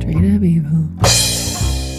[0.00, 0.88] Straight up evil.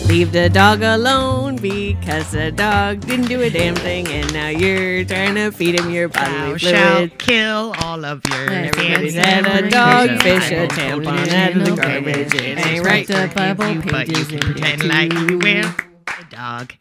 [0.07, 5.03] Leave the dog alone because the dog didn't do a damn thing, and now you're
[5.05, 9.45] trying to feed him your Thou bodily shalt kill all of your Everybody's fans.
[9.45, 12.33] had a dog, fish, a tampon out of the garbage.
[12.35, 13.07] It ain't right.
[13.07, 15.73] Forgive Bible you, but you can in pretend like you will.
[16.07, 16.73] A dog.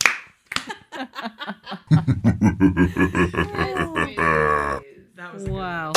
[5.38, 5.92] Wow.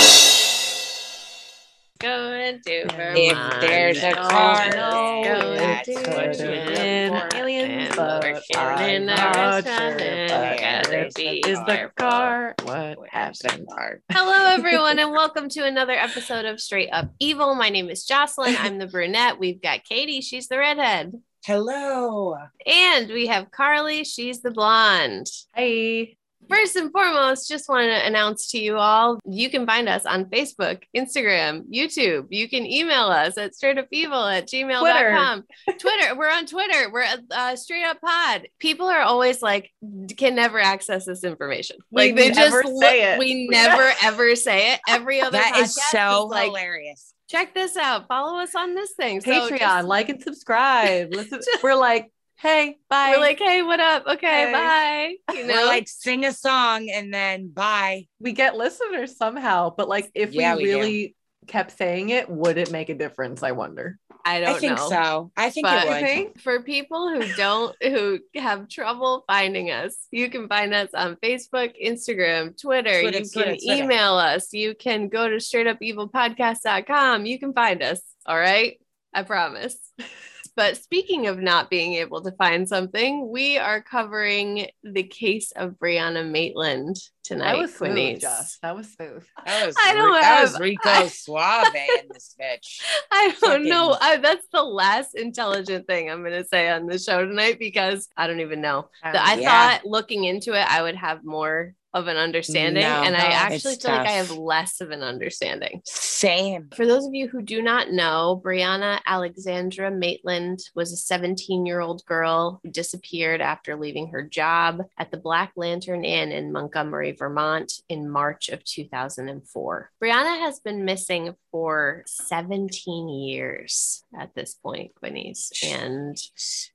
[2.04, 2.86] Going to
[3.16, 7.34] If there's a Oh, car, no, going that's to what Vermont.
[7.34, 7.96] it Aliens, is.
[7.96, 11.60] but We're sitting in a I'm not restaurant and but gotta there's be a Is
[11.60, 11.94] the careful.
[11.98, 13.70] car what happened?
[14.12, 17.56] Hello, everyone, and welcome to another episode of Straight Up Evil.
[17.56, 18.58] My name is Jocelyn.
[18.60, 19.40] I'm the brunette.
[19.40, 20.20] We've got Katie.
[20.20, 21.14] She's the redhead.
[21.46, 22.36] Hello.
[22.66, 24.04] And we have Carly.
[24.04, 25.28] She's the blonde.
[25.56, 26.18] Hey.
[26.50, 30.26] First and foremost, just want to announce to you all you can find us on
[30.26, 32.28] Facebook, Instagram, YouTube.
[32.30, 35.44] You can email us at straightupevil at gmail.com.
[35.80, 36.16] Twitter.
[36.16, 36.92] We're on Twitter.
[36.92, 38.48] We're at uh, Straight Up Pod.
[38.60, 39.72] People are always like,
[40.18, 41.78] can never access this information.
[41.92, 43.20] We Like they just look- say it.
[43.20, 44.80] We never ever say it.
[44.88, 47.14] Every other That is so like, hilarious.
[47.30, 48.08] check this out.
[48.08, 49.22] Follow us on this thing.
[49.22, 51.14] So Patreon, just- like and subscribe.
[51.14, 53.12] Listen, we're like, hey, bye.
[53.16, 54.06] we're like, hey, what up?
[54.08, 54.52] Okay, Hey.
[54.52, 55.36] bye.
[55.36, 58.08] You know, We're like sing a song and then bye.
[58.20, 60.78] we get listeners somehow, but like if Yeah, we we do.
[60.78, 61.16] really
[61.48, 63.44] kept saying it, would it make a difference?
[63.44, 63.98] I wonder.
[64.26, 64.90] I don't I think know.
[64.90, 65.32] so.
[65.36, 66.00] I think But- it would.
[66.02, 66.40] think?
[66.42, 71.74] For people who don't, who have trouble finding us, you can find us on Facebook,
[71.84, 73.02] Instagram, Twitter.
[73.02, 73.84] Twitter, you Twitter, can Twitter.
[73.84, 74.54] email us.
[74.54, 77.26] You can go to straightupevilpodcast.com.
[77.26, 78.02] You can find us.
[78.26, 78.80] All right.
[79.14, 79.78] I promise.
[80.56, 85.72] But speaking of not being able to find something, we are covering the case of
[85.80, 87.54] Brianna Maitland tonight.
[87.54, 88.60] That was smooth, Josh.
[88.62, 89.24] That was smooth.
[89.48, 92.82] That was, I don't Ri- that was Rico I- Suave in this bitch.
[93.12, 93.98] I don't know.
[94.00, 98.08] I, that's the last intelligent thing I'm going to say on the show tonight because
[98.16, 98.90] I don't even know.
[99.02, 99.50] The- I Yeah.
[99.78, 103.76] thought looking into it, I would have more of an understanding, No, and I actually
[103.76, 105.82] feel like I have less of an understanding.
[105.86, 106.70] Same.
[106.76, 111.82] For those of you who do not know, Brianna Alexandra Maitland was a 17 year
[111.82, 117.12] old girl who disappeared after leaving her job at the Black Lantern Inn in Montgomery,
[117.12, 119.92] Vermont in March of 2004.
[120.02, 126.18] Brianna has been missing for 17 years at this point, Quinnies, and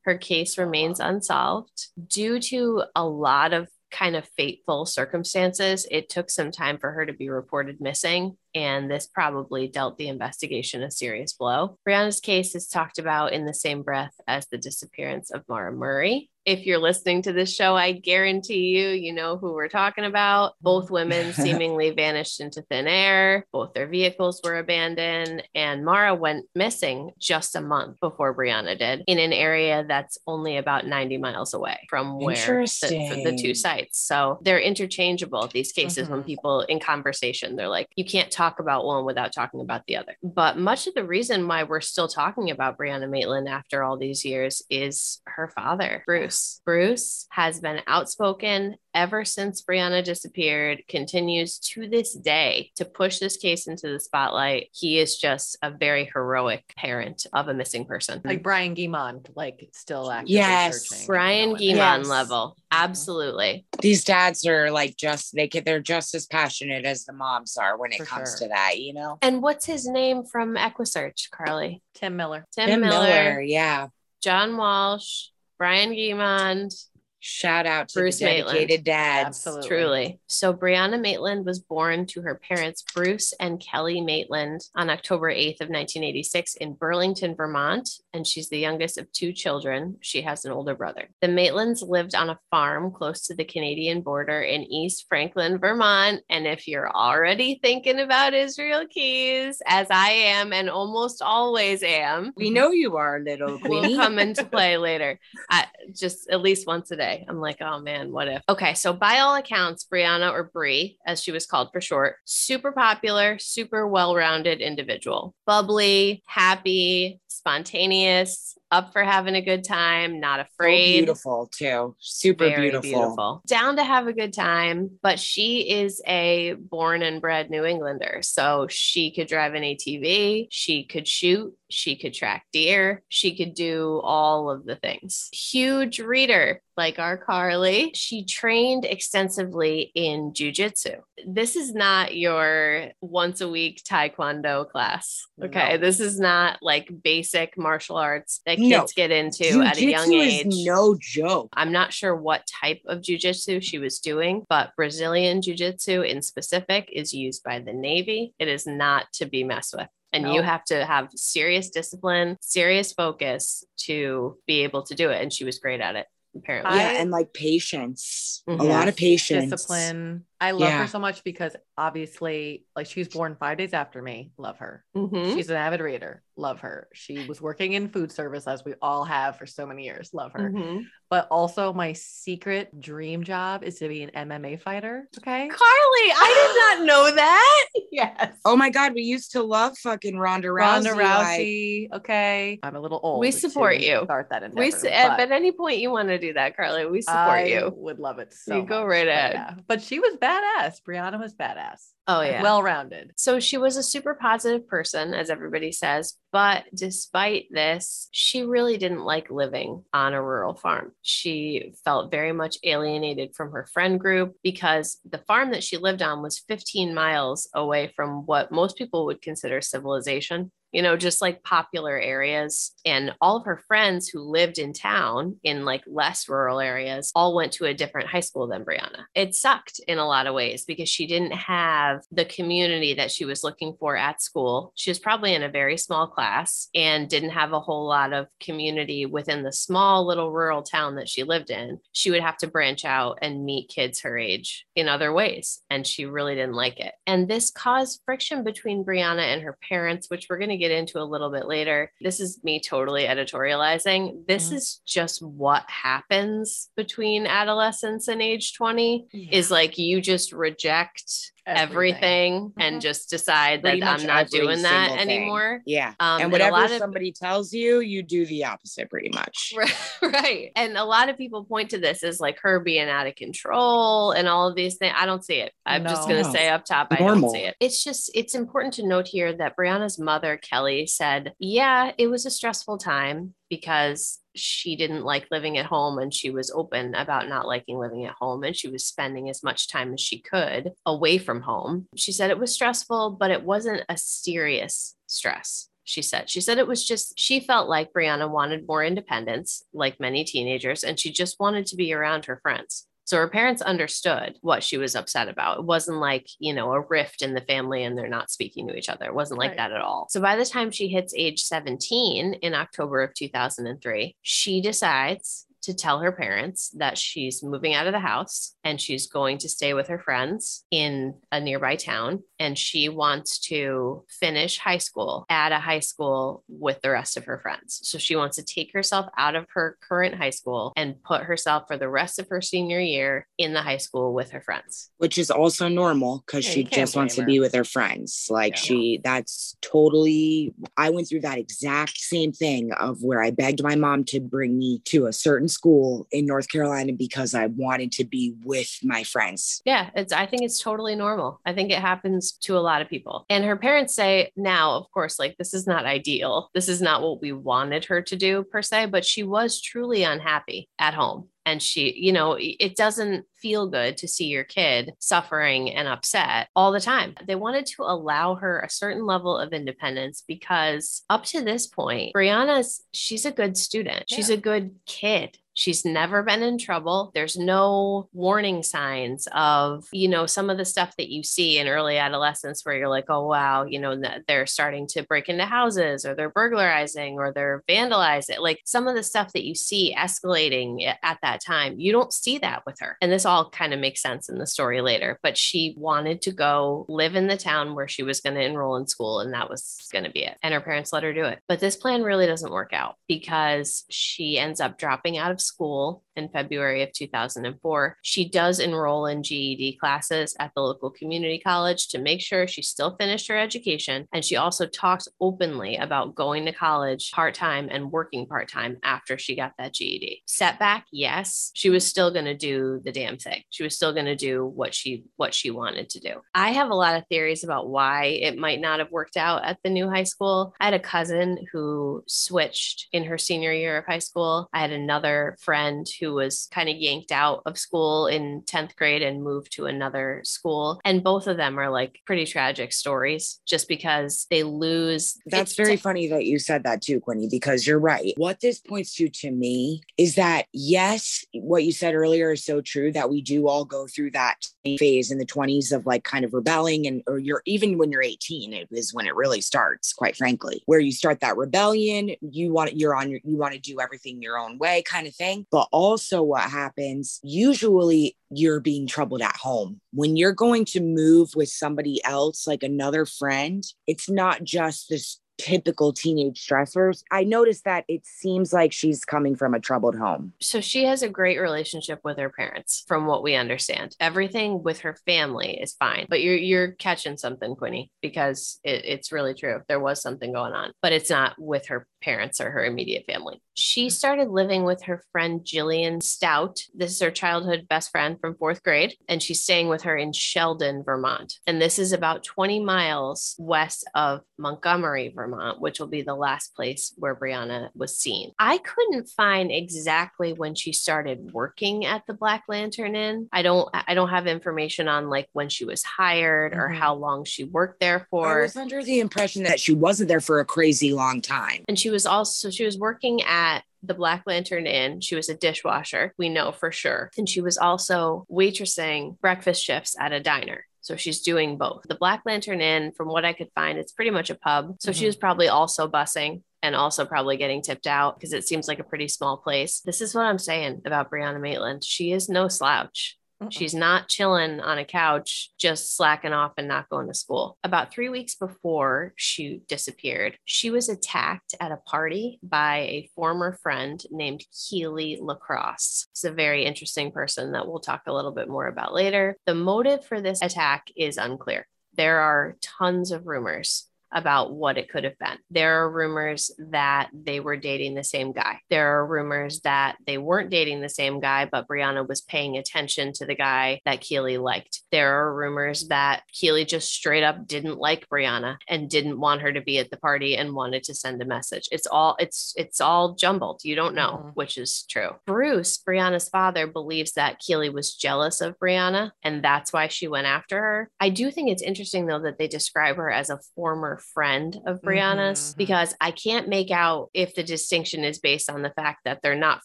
[0.02, 5.86] her case remains unsolved due to a lot of kind of fateful circumstances.
[5.90, 10.08] It took some time for her to be reported missing, and this probably dealt the
[10.08, 11.78] investigation a serious blow.
[11.86, 16.30] Brianna's case is talked about in the same breath as the disappearance of Mara Murray.
[16.48, 20.54] If you're listening to this show, I guarantee you, you know who we're talking about.
[20.62, 23.44] Both women seemingly vanished into thin air.
[23.52, 29.04] Both their vehicles were abandoned, and Mara went missing just a month before Brianna did
[29.06, 33.98] in an area that's only about 90 miles away from where the, the two sites.
[33.98, 36.26] So they're interchangeable, these cases, when Mhm.
[36.26, 40.16] people in conversation, they're like, you can't talk about one without talking about the other.
[40.22, 44.24] But much of the reason why we're still talking about Brianna Maitland after all these
[44.24, 46.37] years is her father, Bruce.
[46.64, 53.36] Bruce has been outspoken ever since Brianna disappeared, continues to this day to push this
[53.36, 54.68] case into the spotlight.
[54.72, 58.20] He is just a very heroic parent of a missing person.
[58.24, 60.88] Like Brian Guimond, like still actively Yes.
[60.88, 61.06] searching.
[61.06, 61.60] Brian Going.
[61.62, 62.06] Guimond Yes.
[62.08, 62.56] level.
[62.70, 63.66] Absolutely.
[63.80, 67.78] These dads are like just they could they're just as passionate as the moms are
[67.78, 68.48] when it For comes sure.
[68.48, 69.18] to that, you know.
[69.22, 71.82] And what's his name from EquuSearch, Carly?
[71.94, 72.46] Tim Miller.
[72.54, 73.88] Tim, Tim Miller, Miller, yeah.
[74.22, 75.26] John Walsh,
[75.58, 76.72] Brian Guimond,
[77.20, 78.58] Shout out to Bruce the Maitland.
[78.58, 79.26] dedicated dads.
[79.46, 79.68] Absolutely.
[79.68, 80.20] truly.
[80.28, 85.60] So Brianna Maitland was born to her parents Bruce and Kelly Maitland on October 8th
[85.60, 89.96] of 1986 in Burlington, Vermont, and she's the youngest of two children.
[90.00, 91.08] She has an older brother.
[91.20, 96.22] The Maitlands lived on a farm close to the Canadian border in East Franklin, Vermont,
[96.30, 102.32] and if you're already thinking about Israel Keys, as I am and almost always am,
[102.36, 105.18] We know you are, little We'll come into play later.
[105.50, 107.07] I, just at least once a day.
[107.28, 108.42] I'm like, oh man, what if?
[108.48, 112.72] Okay, so by all accounts, Brianna or Brie, as she was called for short, super
[112.72, 120.46] popular, super well-rounded individual, bubbly, happy, spontaneous, up for having a good time, not So
[120.52, 120.98] afraid.
[120.98, 121.94] beautiful too.
[121.98, 123.42] Super Very beautiful.
[123.46, 128.18] Down to have a good time, but she is a born and bred New Englander.
[128.22, 133.54] So she could drive an ATV, she could shoot, she could track deer, she could
[133.54, 135.28] do all of the things.
[135.32, 137.92] Huge reader, like our Carly.
[137.94, 141.00] She trained extensively in jujitsu.
[141.26, 145.26] This is not your once a week taekwondo class.
[145.42, 145.72] Okay.
[145.72, 145.78] No.
[145.78, 147.17] This is not like basic
[147.56, 148.86] martial arts that kids No.
[148.96, 150.46] get into at a young Jujitsu age.
[150.46, 151.48] is no joke.
[151.52, 156.88] I'm not sure what type of jujitsu she was doing, but Brazilian jiu-jitsu in specific
[156.92, 158.34] is used by the Navy.
[158.38, 159.88] It is not to be messed with.
[160.12, 165.20] And you have to have serious discipline, serious focus to be able to do it.
[165.20, 166.78] And she was great at it, apparently.
[166.78, 168.42] Yeah, and like patience.
[168.48, 168.60] Mhm.
[168.60, 169.50] A lot of patience.
[169.50, 170.24] discipline.
[170.40, 170.82] I love Yeah.
[170.82, 174.30] her so much because obviously, like she was born five days after me.
[174.38, 174.84] Love her.
[174.96, 175.34] Mhm.
[175.34, 176.22] She's an avid reader.
[176.36, 176.88] Love her.
[176.94, 180.10] She was working in food service as we all have for so many years.
[180.14, 180.50] Love her.
[180.50, 180.84] Mhm.
[181.10, 185.08] But also, my secret dream job is to be an MMA fighter.
[185.18, 185.48] Okay.
[185.48, 187.66] Carly, I did not know that.
[187.90, 188.34] yes.
[188.44, 190.60] Oh my god, we used to love fucking Ronda Rousey.
[190.60, 191.92] Ronda like- Rousey.
[191.94, 192.58] okay.
[192.62, 193.18] I'm a little old.
[193.20, 194.02] We support you.
[194.04, 194.60] Start that endeavor.
[194.60, 197.44] We s- but at any point you want to do that, Carly, we support I
[197.46, 197.72] you.
[197.76, 199.32] would love it so You go right ahead.
[199.34, 199.54] yeah.
[199.66, 200.80] But she was badass.
[200.86, 201.92] Brianna was badass.
[202.06, 202.42] Oh yeah.
[202.42, 203.12] Well rounded.
[203.16, 206.14] So she was a super positive person, as everybody says.
[206.32, 210.92] But despite this, she really didn't like living on a rural farm.
[211.02, 216.02] She felt very much alienated from her friend group because the farm that she lived
[216.02, 220.50] on was 15 miles away from what most people would consider civilization.
[220.72, 222.72] You know, just like popular areas.
[222.84, 227.34] And all of her friends who lived in town in like less rural areas all
[227.34, 229.04] went to a different high school than Brianna.
[229.14, 233.24] It sucked in a lot of ways because she didn't have the community that she
[233.24, 234.72] was looking for at school.
[234.74, 238.26] She was probably in a very small class and didn't have a whole lot of
[238.40, 241.78] community within the small little rural town that she lived in.
[241.92, 245.60] She would have to branch out and meet kids her age in other ways.
[245.70, 246.94] And she really didn't like it.
[247.06, 250.98] And this caused friction between Brianna and her parents, which we're going to get into
[251.00, 251.92] a little bit later.
[252.00, 254.26] This is me totally editorializing.
[254.26, 254.56] This Mhm.
[254.56, 262.52] is just what happens between adolescence and age 20 is like you just reject everything,
[262.58, 262.80] and Mhm.
[262.80, 264.98] just decide Pretty that I'm not doing that thing.
[264.98, 265.60] anymore.
[265.66, 265.94] Yeah.
[266.00, 269.54] Um, and a whatever of- somebody tells you, you do the opposite pretty much.
[270.02, 270.50] right.
[270.56, 274.12] And a lot of people point to this as like her being out of control
[274.12, 274.94] and all of these things.
[274.96, 275.52] I don't see it.
[275.66, 276.34] I'm just going to No.
[276.34, 277.30] say up top, I Normal.
[277.32, 277.56] don't see it.
[277.60, 282.26] It's just, it's important to note here that Brianna's mother, Kelly, said, yeah, it was
[282.26, 287.28] a stressful time because she didn't like living at home and she was open about
[287.28, 290.72] not liking living at home and she was spending as much time as she could
[290.86, 291.86] away from home.
[291.96, 295.68] She said it was stressful, but it wasn't a serious stress.
[295.84, 299.98] She said, she said it was just, she felt like Brianna wanted more independence, like
[299.98, 302.86] many teenagers, and she just wanted to be around her friends.
[303.08, 305.60] So her parents understood what she was upset about.
[305.60, 308.76] It wasn't like, you know, a rift in the family and they're not speaking to
[308.76, 309.06] each other.
[309.06, 309.56] It wasn't like Right.
[309.56, 310.08] that at all.
[310.10, 315.74] So by the time she hits age 17 in October of 2003, she decides to
[315.74, 319.74] tell her parents that she's moving out of the house and she's going to stay
[319.74, 322.22] with her friends in a nearby town.
[322.38, 327.24] And she wants to finish high school at a high school with the rest of
[327.24, 327.80] her friends.
[327.82, 331.64] So she wants to take herself out of her current high school and put herself
[331.66, 334.90] for the rest of her senior year in the high school with her friends.
[334.98, 338.26] Which is also normal because Yeah, she just wants to be with her friends.
[338.30, 338.60] Like Yeah.
[338.60, 343.74] she that's totally I went through that exact same thing of where I begged my
[343.74, 348.04] mom to bring me to a certain school in North Carolina because I wanted to
[348.04, 349.60] be with my friends.
[349.64, 351.40] Yeah, it's I think it's totally normal.
[351.44, 353.24] I think it happens to a lot of people.
[353.28, 356.50] And her parents say now, of course, like this is not ideal.
[356.54, 360.02] This is not what we wanted her to do per se, but she was truly
[360.02, 361.28] unhappy at home.
[361.48, 366.48] And she, you know, it doesn't feel good to see your kid suffering and upset
[366.54, 367.14] all the time.
[367.26, 372.12] They wanted to allow her a certain level of independence because up to this point,
[372.14, 374.04] Brianna's, she's a good student.
[374.10, 374.36] She's Yeah.
[374.36, 375.38] a good kid.
[375.58, 377.10] She's never been in trouble.
[377.14, 381.66] There's no warning signs of, you know, some of the stuff that you see in
[381.66, 386.04] early adolescence where you're like, oh, wow, you know, they're starting to break into houses
[386.04, 388.38] or they're burglarizing or they're vandalizing.
[388.38, 392.38] Like some of the stuff that you see escalating at that time, you don't see
[392.38, 392.96] that with her.
[393.02, 395.18] And this all kind of makes sense in the story later.
[395.24, 398.76] But she wanted to go live in the town where she was going to enroll
[398.76, 400.36] in school, and that was going to be it.
[400.44, 401.40] And her parents let her do it.
[401.48, 406.04] But this plan really doesn't work out because she ends up dropping out of school
[406.18, 407.96] in February of 2004.
[408.02, 412.62] She does enroll in GED classes at the local community college to make sure she
[412.62, 414.06] still finished her education.
[414.12, 418.78] And she also talks openly about going to college part time and working part time
[418.82, 420.22] after she got that GED.
[420.26, 423.42] Setback, yes, she was still going to do the damn thing.
[423.50, 426.20] She was still going to do what she what she wanted to do.
[426.34, 429.58] I have a lot of theories about why it might not have worked out at
[429.62, 430.54] the new high school.
[430.60, 434.48] I had a cousin who switched in her senior year of high school.
[434.52, 439.02] I had another friend who was kind of yanked out of school in 10th grade
[439.02, 440.80] and moved to another school.
[440.84, 445.16] And both of them are like pretty tragic stories just because they lose.
[445.26, 448.14] That's very t- funny that you said that too, Quinny, because you're right.
[448.16, 452.60] What this points to to me is that, yes, what you said earlier is so
[452.60, 456.24] true that we do all go through that phase in the 20s of like kind
[456.24, 459.92] of rebelling and or you're even when you're 18 it is when it really starts
[459.92, 463.60] quite frankly where you start that rebellion you want you're on your you want to
[463.60, 468.86] do everything your own way kind of thing but also what happens usually you're being
[468.86, 469.80] troubled at home.
[469.92, 475.18] When you're going to move with somebody else like another friend it's not just this
[475.38, 480.32] typical teenage stressors i noticed that it seems like she's coming from a troubled home.
[480.40, 483.96] So she has a great relationship with her parents from what we understand.
[484.00, 489.12] Everything with her family is fine but you're you're catching something quinny because it, it's
[489.12, 489.60] really true.
[489.68, 493.42] There was something going on but it's not with her parents or her immediate family.
[493.54, 496.60] She started living with her friend Jillian Stout.
[496.74, 500.12] This is her childhood best friend from fourth grade, and she's staying with her in
[500.12, 501.38] Sheldon, Vermont.
[501.46, 505.27] And this is about 20 miles west of Montgomery, Vermont,
[505.58, 508.32] which will be the last place where Brianna was seen.
[508.38, 513.28] I couldn't find exactly when she started working at the Black Lantern Inn.
[513.32, 516.76] I don't I don't have information on like when she was hired or Mhm.
[516.78, 518.38] how long she worked there for.
[518.40, 521.78] i was under the impression that she wasn't there for a crazy long time And
[521.78, 525.00] she was also she was working at the Black Lantern Inn.
[525.00, 527.10] She was a dishwasher, we know for sure.
[527.16, 530.64] And she was also waitressing breakfast shifts at a diner.
[530.80, 531.82] So she's doing both.
[531.88, 534.76] The Black Lantern Inn, from what I could find, it's pretty much a pub.
[534.80, 535.08] So she Mhm.
[535.08, 538.84] was probably also busing and also probably getting tipped out because it seems like a
[538.84, 539.80] pretty small place.
[539.80, 541.84] This is what I'm saying about Brianna Maitland.
[541.84, 543.17] She is no slouch.
[543.50, 547.56] She's not chilling on a couch, just slacking off and not going to school.
[547.62, 553.52] About three weeks before she disappeared, she was attacked at a party by a former
[553.62, 556.06] friend named Keely Lacrosse.
[556.12, 559.36] It's a very interesting person that we'll talk a little bit more about later.
[559.46, 561.66] The motive for this attack is unclear.
[561.94, 565.38] There are tons of rumors about what it could have been.
[565.50, 568.60] There are rumors that they were dating the same guy.
[568.70, 573.12] There are rumors that they weren't dating the same guy, but Brianna was paying attention
[573.14, 574.82] to the guy that Keely liked.
[574.90, 579.52] There are rumors that Keely just straight up didn't like Brianna and didn't want her
[579.52, 581.68] to be at the party and wanted to send a message.
[581.70, 583.60] It's all it's it's all jumbled.
[583.64, 584.32] You don't know Mhm.
[584.34, 585.10] which is true.
[585.26, 590.26] Bruce, Brianna's father, believes that Keely was jealous of Brianna and that's why she went
[590.26, 590.90] after her.
[591.00, 594.80] I do think it's interesting though that they describe her as a former friend of
[594.82, 595.56] Brianna's Mhm.
[595.58, 599.34] because I can't make out if the distinction is based on the fact that they're
[599.34, 599.64] not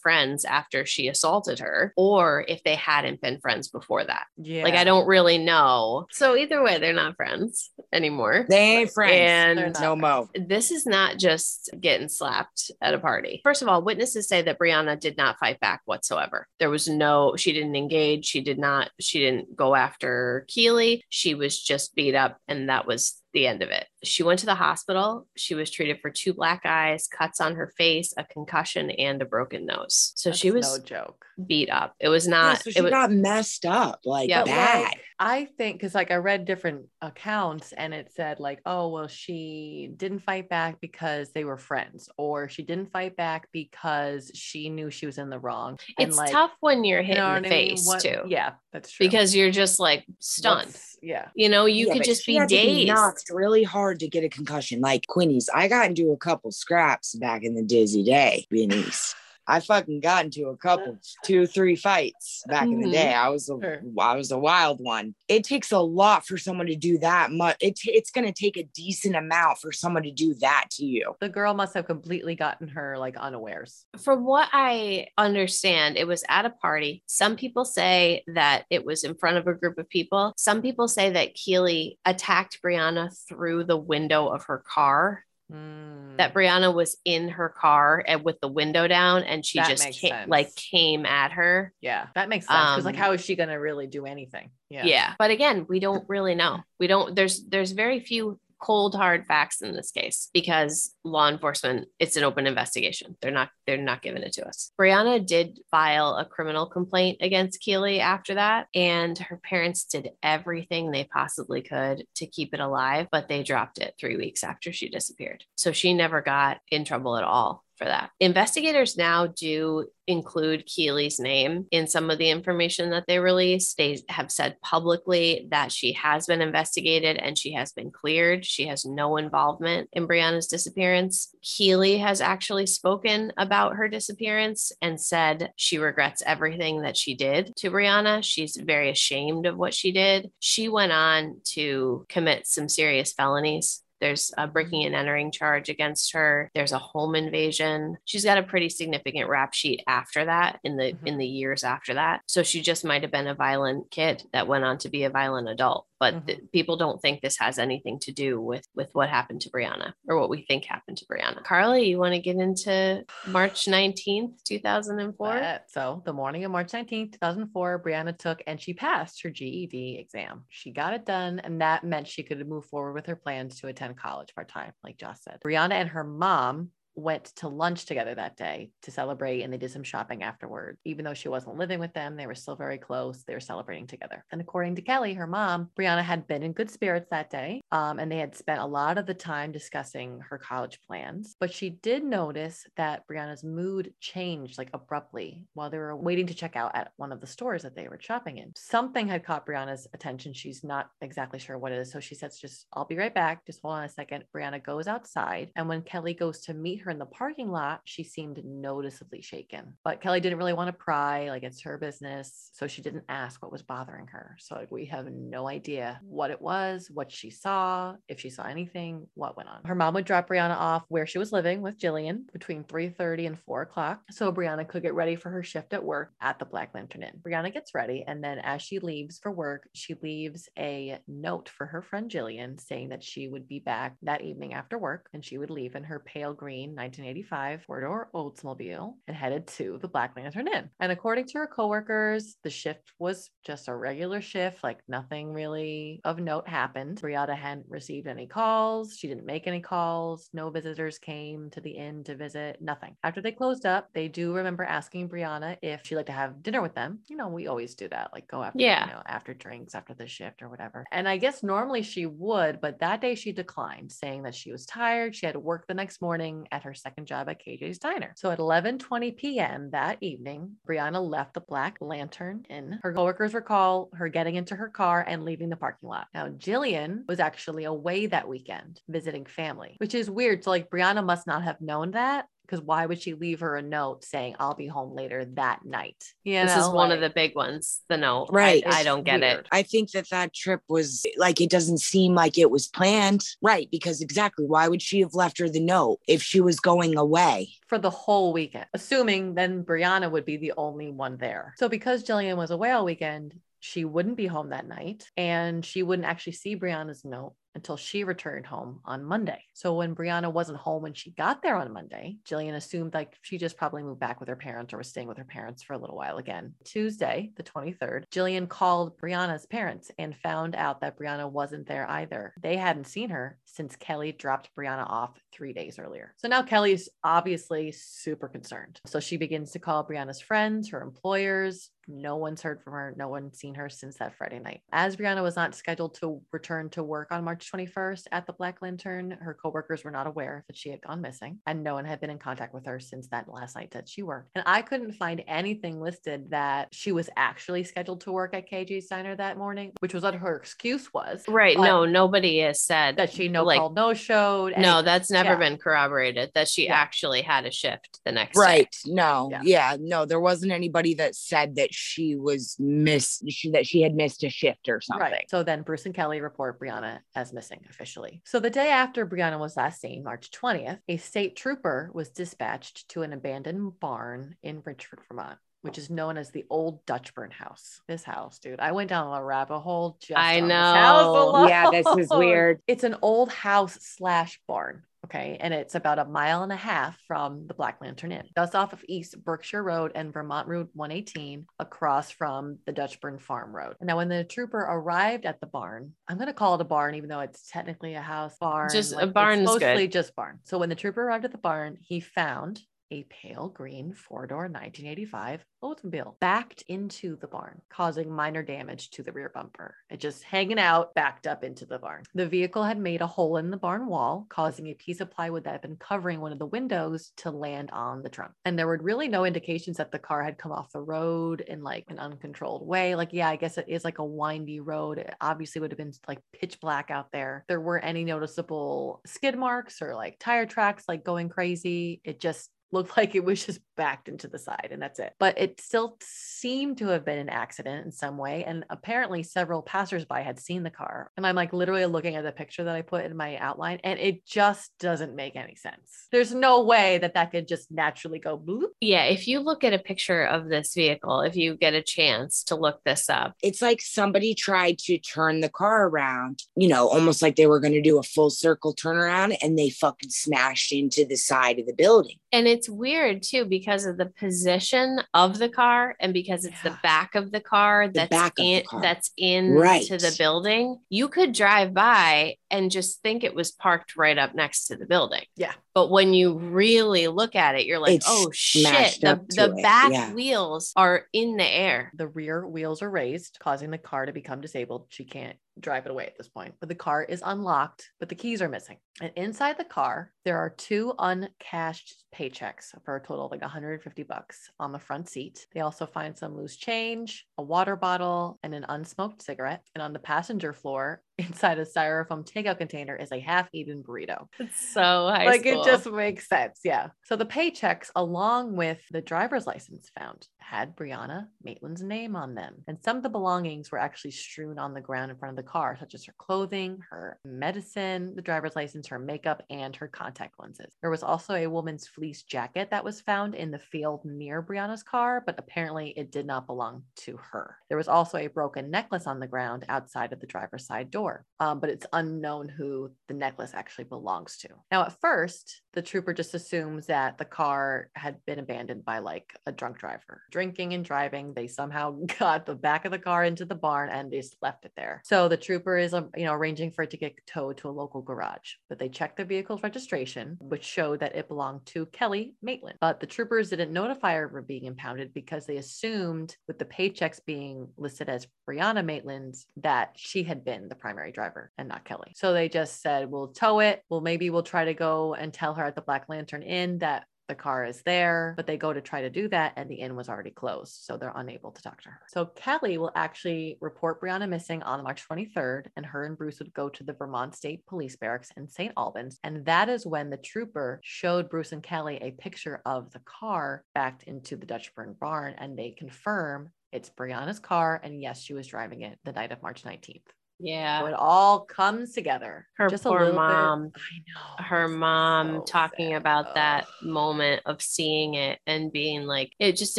[0.00, 4.26] friends after she assaulted her or if they hadn't been friends before that.
[4.36, 4.62] Yeah.
[4.64, 6.06] Like I don't really know.
[6.10, 8.46] So either way, they're not friends anymore.
[8.48, 13.40] they ain't friends And no mo this is not just getting slapped at a party.
[13.44, 16.46] First of all, witnesses say that Brianna did not fight back whatsoever.
[16.58, 18.26] There was no, she didn't engage.
[18.26, 21.04] She did not, she didn't go after Keely.
[21.08, 23.86] She was just beat up, and that was the end of it.
[24.02, 25.26] She went to the hospital.
[25.36, 29.24] She was treated for two black eyes, cuts on her face, a concussion, and a
[29.24, 30.12] broken nose.
[30.16, 31.24] So That's she was no joke.
[31.46, 31.94] beat up.
[32.00, 35.00] It was Yeah, not, so it she was, got messed up like Yeah, bad Like,
[35.18, 39.90] I think because like I read different accounts and it said like, oh well, she
[39.96, 44.90] didn't fight back because they were friends, or she didn't fight back because she knew
[44.90, 45.78] she was in the wrong.
[45.98, 47.76] And, it's like, tough when you're hit you know in the what I mean?
[47.76, 48.22] face What- too.
[48.26, 49.06] Yeah, that's true.
[49.06, 50.66] Because you're just like stunned.
[50.66, 51.28] What's- yeah.
[51.34, 52.86] You know, you Yeah, could just she be had to dazed.
[53.24, 54.80] Knocked really hard to get a concussion.
[54.80, 59.14] Like Quinny's, I got into a couple scraps back in the dizzy day, Beanice.
[59.46, 62.92] I fucking got into a couple, two, three fights back in the Mhm.
[62.92, 63.12] day.
[63.14, 63.82] I was a, Sure.
[63.98, 65.14] I was a wild one.
[65.28, 67.56] It takes a lot for someone to do that much.
[67.60, 71.14] It, it's going to take a decent amount for someone to do that to you.
[71.20, 73.84] The girl must have completely gotten her like unawares.
[73.98, 77.02] From what I understand, it was at a party.
[77.06, 80.32] Some people say that it was in front of a group of people.
[80.36, 85.24] Some people say that Keely attacked Brianna through the window of her car.
[85.52, 86.16] Mm.
[86.16, 89.84] That Brianna was in her car and with the window down, and she That just
[89.84, 90.28] makes ca- sense.
[90.30, 91.72] like came at her.
[91.80, 92.70] yeah, that makes sense.
[92.70, 94.50] Because like, Um, how is she gonna really do anything?
[94.70, 94.84] Yeah.
[94.86, 95.14] Yeah.
[95.18, 96.60] But again, we don't really know.
[96.80, 97.14] We don't.
[97.14, 102.24] There's there's very few cold hard facts in this case because law enforcement it's an
[102.24, 103.16] open investigation.
[103.20, 104.72] They're not they're not giving it to us.
[104.80, 110.90] Brianna did file a criminal complaint against keely after that and her parents did everything
[110.90, 114.88] they possibly could to keep it alive but they dropped it three weeks after she
[114.88, 115.44] disappeared.
[115.56, 118.10] So she never got in trouble at all for that.
[118.20, 123.74] Investigators now do include Keeley's name in some of the information that they release.
[123.74, 128.44] They have said publicly that she has been investigated and she has been cleared.
[128.44, 131.34] She has no involvement in Brianna's disappearance.
[131.42, 137.56] Keeley has actually spoken about her disappearance and said she regrets everything that she did
[137.56, 138.22] to Brianna.
[138.22, 140.30] She's very ashamed of what she did.
[140.38, 146.12] She went on to commit some serious felonies there's a breaking and entering charge against
[146.12, 146.50] her.
[146.54, 147.96] There's a home invasion.
[148.04, 151.06] She's got a pretty significant rap sheet after that in the mm-hmm.
[151.06, 152.20] in the years after that.
[152.26, 155.10] So she just might have been a violent kid that went on to be a
[155.10, 156.26] violent adult but mm-hmm.
[156.26, 159.94] th- people don't think this has anything to do with with what happened to Brianna
[160.06, 161.42] or what we think happened to Brianna.
[161.42, 165.28] Carly, you want to get into March 19th, 2004?
[165.28, 169.96] Uh, so, the morning of March 19th, 2004, Brianna took and she passed her GED
[169.98, 170.44] exam.
[170.50, 173.68] She got it done and that meant she could move forward with her plans to
[173.68, 175.40] attend college part-time, like Joss said.
[175.44, 179.70] Brianna and her mom went to lunch together that day to celebrate and they did
[179.70, 180.78] some shopping afterward.
[180.84, 183.24] Even though she wasn't living with them, they were still very close.
[183.24, 184.24] They were celebrating together.
[184.30, 187.98] And according to Kelly, her mom, Brianna had been in good spirits that day um,
[187.98, 191.36] and they had spent a lot of the time discussing her college plans.
[191.40, 196.34] But she did notice that Brianna's mood changed like abruptly while they were waiting to
[196.34, 198.52] check out at one of the stores that they were shopping in.
[198.56, 200.32] Something had caught Brianna's attention.
[200.32, 201.90] She's not exactly sure what it is.
[201.90, 203.44] So she says, just, I'll be right back.
[203.46, 204.24] Just hold on a second.
[204.34, 205.50] Brianna goes outside.
[205.56, 209.74] And when Kelly goes to meet her in the parking lot, she seemed noticeably shaken.
[209.84, 212.50] But Kelly didn't really want to pry, like it's her business.
[212.52, 214.36] So she didn't ask what was bothering her.
[214.38, 218.44] So like, we have no idea what it was, what she saw, if she saw
[218.44, 219.60] anything, what went on.
[219.64, 223.38] Her mom would drop Brianna off where she was living with Jillian between 3:30 and
[223.38, 224.02] 4 o'clock.
[224.10, 227.20] So Brianna could get ready for her shift at work at the Black Lantern Inn.
[227.22, 231.66] Brianna gets ready, and then as she leaves for work, she leaves a note for
[231.66, 235.38] her friend Jillian saying that she would be back that evening after work and she
[235.38, 240.14] would leave in her pale green 1980 1985 four-door Oldsmobile and headed to the Black
[240.16, 240.70] Lantern Inn.
[240.80, 246.00] And according to her coworkers, the shift was just a regular shift, like nothing really
[246.04, 247.00] of note happened.
[247.00, 248.96] Brianna hadn't received any calls.
[248.96, 250.28] She didn't make any calls.
[250.32, 252.96] No visitors came to the inn to visit, nothing.
[253.02, 256.62] After they closed up, they do remember asking Brianna if she'd like to have dinner
[256.62, 257.00] with them.
[257.08, 258.86] You know, we always do that, like go after, yeah.
[258.86, 260.84] you know, after drinks, after the shift or whatever.
[260.92, 264.66] And I guess normally she would, but that day she declined, saying that she was
[264.66, 265.14] tired.
[265.14, 268.12] She had to work the next morning at her second job at KJ's Diner.
[268.16, 269.70] So at 11:20 p.m.
[269.70, 272.80] that evening, Brianna left the Black Lantern Inn.
[272.82, 276.08] Her coworkers recall her getting into her car and leaving the parking lot.
[276.12, 280.44] Now Jillian was actually away that weekend visiting family, which is weird.
[280.44, 283.62] So like Brianna must not have known that because why would she leave her a
[283.62, 286.02] note saying I'll be home later that night?
[286.24, 287.80] You this is one of the big ones.
[287.88, 288.62] The note, right?
[288.66, 289.40] I, I don't get weird.
[289.40, 289.46] it.
[289.50, 293.68] I think that that trip was like it doesn't seem like it was planned, right?
[293.70, 297.50] Because exactly why would she have left her the note if she was going away
[297.66, 298.66] for the whole weekend?
[298.74, 301.54] Assuming then Brianna would be the only one there.
[301.56, 305.82] So because Jillian was away all weekend, she wouldn't be home that night and she
[305.82, 309.44] wouldn't actually see Brianna's note until she returned home on Monday.
[309.52, 313.38] So when Brianna wasn't home when she got there on Monday, Jillian assumed like she
[313.38, 315.78] just probably moved back with her parents or was staying with her parents for a
[315.78, 316.54] little while again.
[316.64, 322.34] Tuesday, the 23rd, Jillian called Brianna's parents and found out that Brianna wasn't there either.
[322.40, 326.14] They hadn't seen her since Kelly dropped Brianna off three days earlier.
[326.16, 328.80] So now Kelly's obviously super concerned.
[328.86, 332.94] So she begins to call Brianna's friends, her employers, no one's heard from her.
[332.96, 334.60] No one's seen her since that Friday night.
[334.72, 338.62] As Brianna was not scheduled to return to work on March 21st at the Black
[338.62, 342.00] Lantern, her coworkers were not aware that she had gone missing, and no one had
[342.00, 344.30] been in contact with her since that last night that she worked.
[344.34, 348.86] And I couldn't find anything listed that she was actually scheduled to work at KJ's
[348.86, 351.24] Diner that morning, which was what her excuse was.
[351.28, 351.58] Right.
[351.58, 354.54] No, nobody has said that she no like, called, no showed.
[354.56, 355.38] No, that's never yeah.
[355.38, 356.74] been corroborated that she yeah.
[356.74, 358.70] actually had a shift the next right.
[358.84, 358.92] Day.
[358.92, 359.28] No.
[359.30, 359.40] Yeah.
[359.44, 359.76] yeah.
[359.78, 364.24] No, there wasn't anybody that said that she was missed, she, that she had missed
[364.24, 365.02] a shift or something.
[365.02, 365.30] Right.
[365.30, 368.20] So then Bruce and Kelly report Brianna as missing officially.
[368.24, 372.88] So the day after Brianna was last seen, March 20th, a state trooper was dispatched
[372.90, 377.80] to an abandoned barn in Richford, Vermont which is known as the old Dutchburn house.
[377.88, 379.96] This house, dude, I went down a rabbit hole.
[379.98, 381.46] Just I know.
[381.48, 382.60] Yeah, this is weird.
[382.66, 384.82] It's an old house slash barn.
[385.04, 385.36] Okay.
[385.40, 388.72] And it's about a mile and a half from the Black Lantern Inn, just off
[388.72, 393.76] of East Berkshire Road and Vermont Route 118, across from the Dutchburn Farm Road.
[393.80, 396.94] Now, when the trooper arrived at the barn, I'm going to call it a barn,
[396.94, 398.70] even though it's technically a house barn.
[398.72, 399.92] Just like, a barn, mostly good.
[399.92, 400.40] just barn.
[400.44, 404.42] So when the trooper arrived at the barn, he found a pale green four door
[404.42, 409.74] 1985 Oldsmobile backed into the barn, causing minor damage to the rear bumper.
[409.88, 412.02] It just hanging out, backed up into the barn.
[412.14, 415.44] The vehicle had made a hole in the barn wall, causing a piece of plywood
[415.44, 418.32] that had been covering one of the windows to land on the trunk.
[418.44, 421.62] And there were really no indications that the car had come off the road in
[421.62, 422.94] like an uncontrolled way.
[422.94, 424.98] Like, yeah, I guess it is like a windy road.
[424.98, 427.46] It obviously would have been like pitch black out there.
[427.48, 432.02] There weren't any noticeable skid marks or like tire tracks like going crazy.
[432.04, 435.14] It just looked like it was just backed into the side and that's it.
[435.18, 438.44] But it still seemed to have been an accident in some way.
[438.44, 441.10] And apparently several passersby had seen the car.
[441.16, 443.98] And I'm like literally looking at the picture that I put in my outline and
[443.98, 446.06] it just doesn't make any sense.
[446.12, 448.68] There's no way that that could just naturally go bloop.
[448.80, 449.04] Yeah.
[449.04, 452.56] If you look at a picture of this vehicle, if you get a chance to
[452.56, 457.22] look this up, It's like somebody tried to turn the car around, you know, almost
[457.22, 461.04] like they were going to do a full circle turnaround and they fucking smashed into
[461.04, 462.16] the side of the building.
[462.32, 466.70] and it's weird too because of the position of the car and because it's Yeah.
[466.72, 468.80] the back of the car that's the in car.
[468.80, 469.84] that's in Right.
[469.86, 470.78] to the building.
[470.88, 474.86] You could drive by and just think it was parked right up next to the
[474.86, 475.24] building.
[475.36, 475.52] Yeah.
[475.74, 479.90] But when you really look at it, you're like, It's oh shit, the, the back
[479.92, 480.14] Yeah.
[480.14, 481.90] wheels are in the air.
[481.96, 484.86] The rear wheels are raised, causing the car to become disabled.
[484.88, 486.54] She can't drive it away at this point.
[486.60, 488.78] But the car is unlocked, but the keys are missing.
[489.00, 494.02] And inside the car, there are two uncashed paychecks for a total of like 150
[494.04, 495.46] bucks on the front seat.
[495.54, 499.64] They also find some loose change, a water bottle, and an unsmoked cigarette.
[499.74, 504.72] And on the passenger floor, inside a styrofoam takeout container, is a half-eaten burrito It's
[504.72, 505.62] so high like school.
[505.62, 510.76] it just makes sense yeah so the paychecks along with the driver's license found had
[510.76, 514.80] brianna maitland's name on them and some of the belongings were actually strewn on the
[514.80, 518.86] ground in front of the car such as her clothing her medicine the driver's license
[518.86, 523.00] her makeup and her contact lenses there was also a woman's fleece jacket that was
[523.00, 527.56] found in the field near brianna's car but apparently it did not belong to her
[527.68, 531.24] there was also a broken necklace on the ground outside of the driver's side door
[531.40, 534.48] um, but it's unknown who the necklace actually belongs to.
[534.70, 539.34] Now, at first, the trooper just assumes that the car had been abandoned by like
[539.46, 540.22] a drunk driver.
[540.34, 544.10] Drinking and driving, they somehow got the back of the car into the barn and
[544.10, 545.00] they just left it there.
[545.04, 547.70] So the trooper is, um, you know, arranging for it to get towed to a
[547.70, 548.54] local garage.
[548.68, 552.78] But they checked the vehicle's registration, which showed that it belonged to Kelly Maitland.
[552.80, 557.20] But the troopers didn't notify her of being impounded because they assumed, with the paychecks
[557.24, 562.10] being listed as Brianna Maitland's, that she had been the primary driver and not Kelly.
[562.16, 563.82] So they just said, we'll tow it.
[563.88, 567.04] Well, maybe we'll try to go and tell her at the Black Lantern Inn that
[567.28, 569.96] the car is there, but they go to try to do that and the inn
[569.96, 570.84] was already closed.
[570.84, 572.00] So they're unable to talk to her.
[572.08, 576.54] So Kelly will actually report Brianna missing on March 23rd, and her and Bruce would
[576.54, 578.72] go to the Vermont State Police Barracks in St.
[578.76, 579.18] Albans.
[579.22, 583.64] And that is when the trooper showed Bruce and Kelly a picture of the car
[583.74, 587.80] backed into the Dutchburn barn, and they confirm it's Brianna's car.
[587.82, 590.02] And yes, she was driving it the night of March 19th.
[590.38, 590.80] Yeah.
[590.80, 592.46] So it all comes together.
[592.56, 593.72] Her Just a poor little bit- mom.
[593.74, 594.44] I know.
[594.44, 595.96] her mom so talking sad.
[595.96, 599.78] about that moment of seeing it and being like it just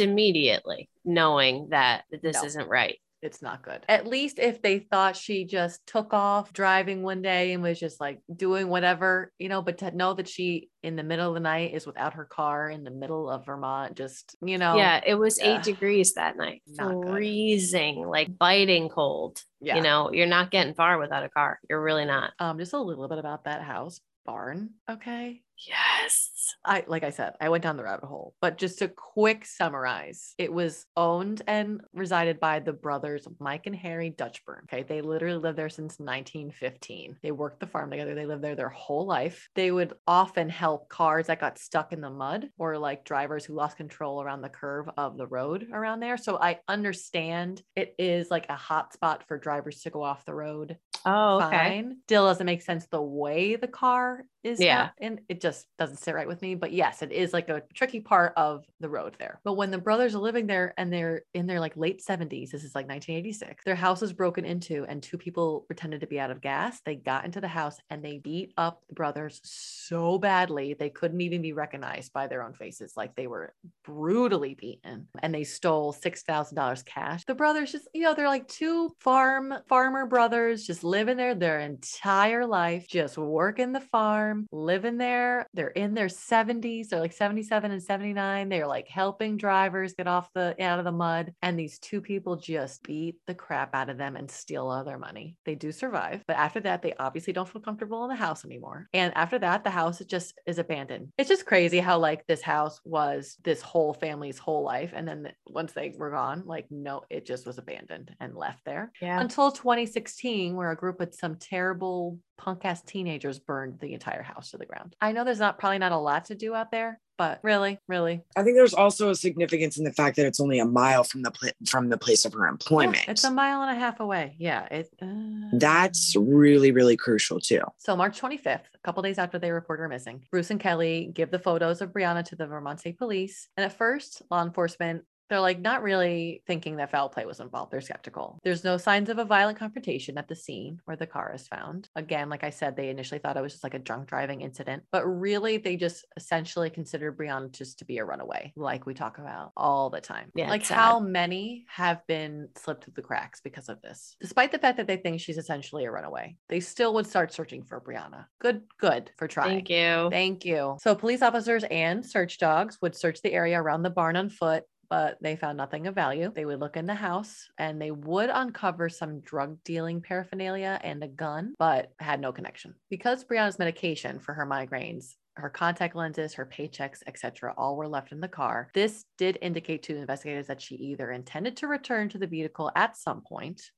[0.00, 2.44] immediately knowing that this No.
[2.44, 3.80] isn't right it's not good.
[3.88, 8.00] At least if they thought she just took off driving one day and was just
[8.00, 11.40] like doing whatever, you know, but to know that she in the middle of the
[11.40, 15.14] night is without her car in the middle of Vermont, just, you know, yeah it
[15.14, 15.56] was yeah.
[15.56, 17.12] eight degrees that night Not good.
[17.12, 19.76] freezing like biting cold yeah.
[19.76, 22.80] you know you're not getting far without a car you're really not Um, just a
[22.80, 24.70] little bit about that house barn.
[24.90, 25.42] Okay.
[25.68, 26.36] yes
[26.66, 30.34] I like I said, I went down the rabbit hole, but just to quick summarize.
[30.36, 34.64] It was owned and resided by the brothers Mike and Harry Dutchburn.
[34.64, 34.82] Okay.
[34.82, 37.16] They literally lived there since 1915.
[37.22, 38.14] They worked the farm together.
[38.14, 39.48] They lived there their whole life.
[39.54, 43.54] They would often help cars that got stuck in the mud or like drivers who
[43.54, 46.16] lost control around the curve of the road around there.
[46.16, 50.34] So I understand it is like a hot spot for drivers to go off the
[50.34, 51.98] road oh okay fine.
[52.06, 54.60] Still doesn't make sense the way the car is.
[54.60, 54.90] Yeah.
[55.00, 56.54] And it just doesn't sit right with me.
[56.54, 59.40] But yes, it is like a tricky part of the road there.
[59.44, 62.64] But when the brothers are living there and they're in their like late 70s, this
[62.64, 66.30] is like 1986, their house was broken into and two people pretended to be out
[66.30, 66.80] of gas.
[66.84, 71.20] They got into the house and they beat up the brothers so badly they couldn't
[71.20, 72.94] even be recognized by their own faces.
[72.96, 73.54] Like they were
[73.84, 77.24] brutally beaten and they stole $6,000 cash.
[77.24, 81.60] The brothers just, you know, they're like two farm farmer brothers just living there their
[81.60, 85.46] entire life, just working the farm farm, living there.
[85.54, 86.88] They're in their 70s.
[86.88, 88.48] They're like 77 and 79.
[88.48, 91.32] They're like helping drivers get off the out of the mud.
[91.42, 94.98] And these two people just beat the crap out of them and steal all their
[94.98, 95.36] money.
[95.44, 98.88] They do survive, but after that, they obviously don't feel comfortable in the house anymore.
[98.92, 101.08] And after that, the house just is abandoned.
[101.18, 104.92] It's just crazy how like this house was this whole family's whole life.
[104.94, 108.92] And then once they were gone, like no, it just was abandoned and left there
[109.00, 109.20] Yeah.
[109.20, 114.50] until 2016, where a group of some terrible punk ass teenagers burned the entire house
[114.50, 114.94] to the ground.
[115.00, 118.22] I know there's not probably not a lot to do out there, but really, really,
[118.36, 121.22] I think there's also a significance in the fact that it's only a mile from
[121.22, 123.04] the pla- from the place of her Yeah, employment.
[123.08, 124.36] it's a mile and a half away.
[124.38, 124.90] Yeah, it.
[125.00, 125.06] Uh...
[125.54, 127.62] That's really really crucial too.
[127.78, 131.30] So March 25th, a couple days after they report her missing, Bruce and Kelly give
[131.30, 133.48] the photos of Brianna to the Vermont State Police.
[133.56, 137.72] And at first, law enforcement they're like not really thinking that foul play was involved.
[137.72, 138.38] They're skeptical.
[138.44, 141.88] There's no signs of a violent confrontation at the scene where the car is found.
[141.96, 144.82] Again, like I said, they initially thought it was just like a drunk driving incident,
[144.92, 149.18] but really they just essentially considered Brianna just to be a runaway, like we talk
[149.18, 150.30] about all the time.
[150.34, 154.16] Yeah, like how many have been slipped through the cracks because of this.
[154.20, 157.62] Despite the fact that they think she's essentially a runaway, they still would start searching
[157.62, 158.26] for Brianna.
[158.40, 159.56] Good, good for trying.
[159.56, 160.08] Thank you.
[160.10, 160.76] Thank you.
[160.80, 164.64] So, police officers and search dogs would search the area around the barn on foot,
[164.88, 166.32] but they found nothing of value.
[166.34, 171.02] They would look in the house and they would uncover some drug dealing paraphernalia and
[171.02, 172.74] a gun, but had no connection.
[172.90, 178.12] Because Brianna's medication for her migraines her contact lenses, her paychecks, etc., all were left
[178.12, 178.70] in the car.
[178.74, 182.96] This did indicate to investigators that she either intended to return to the vehicle at
[182.96, 183.70] some point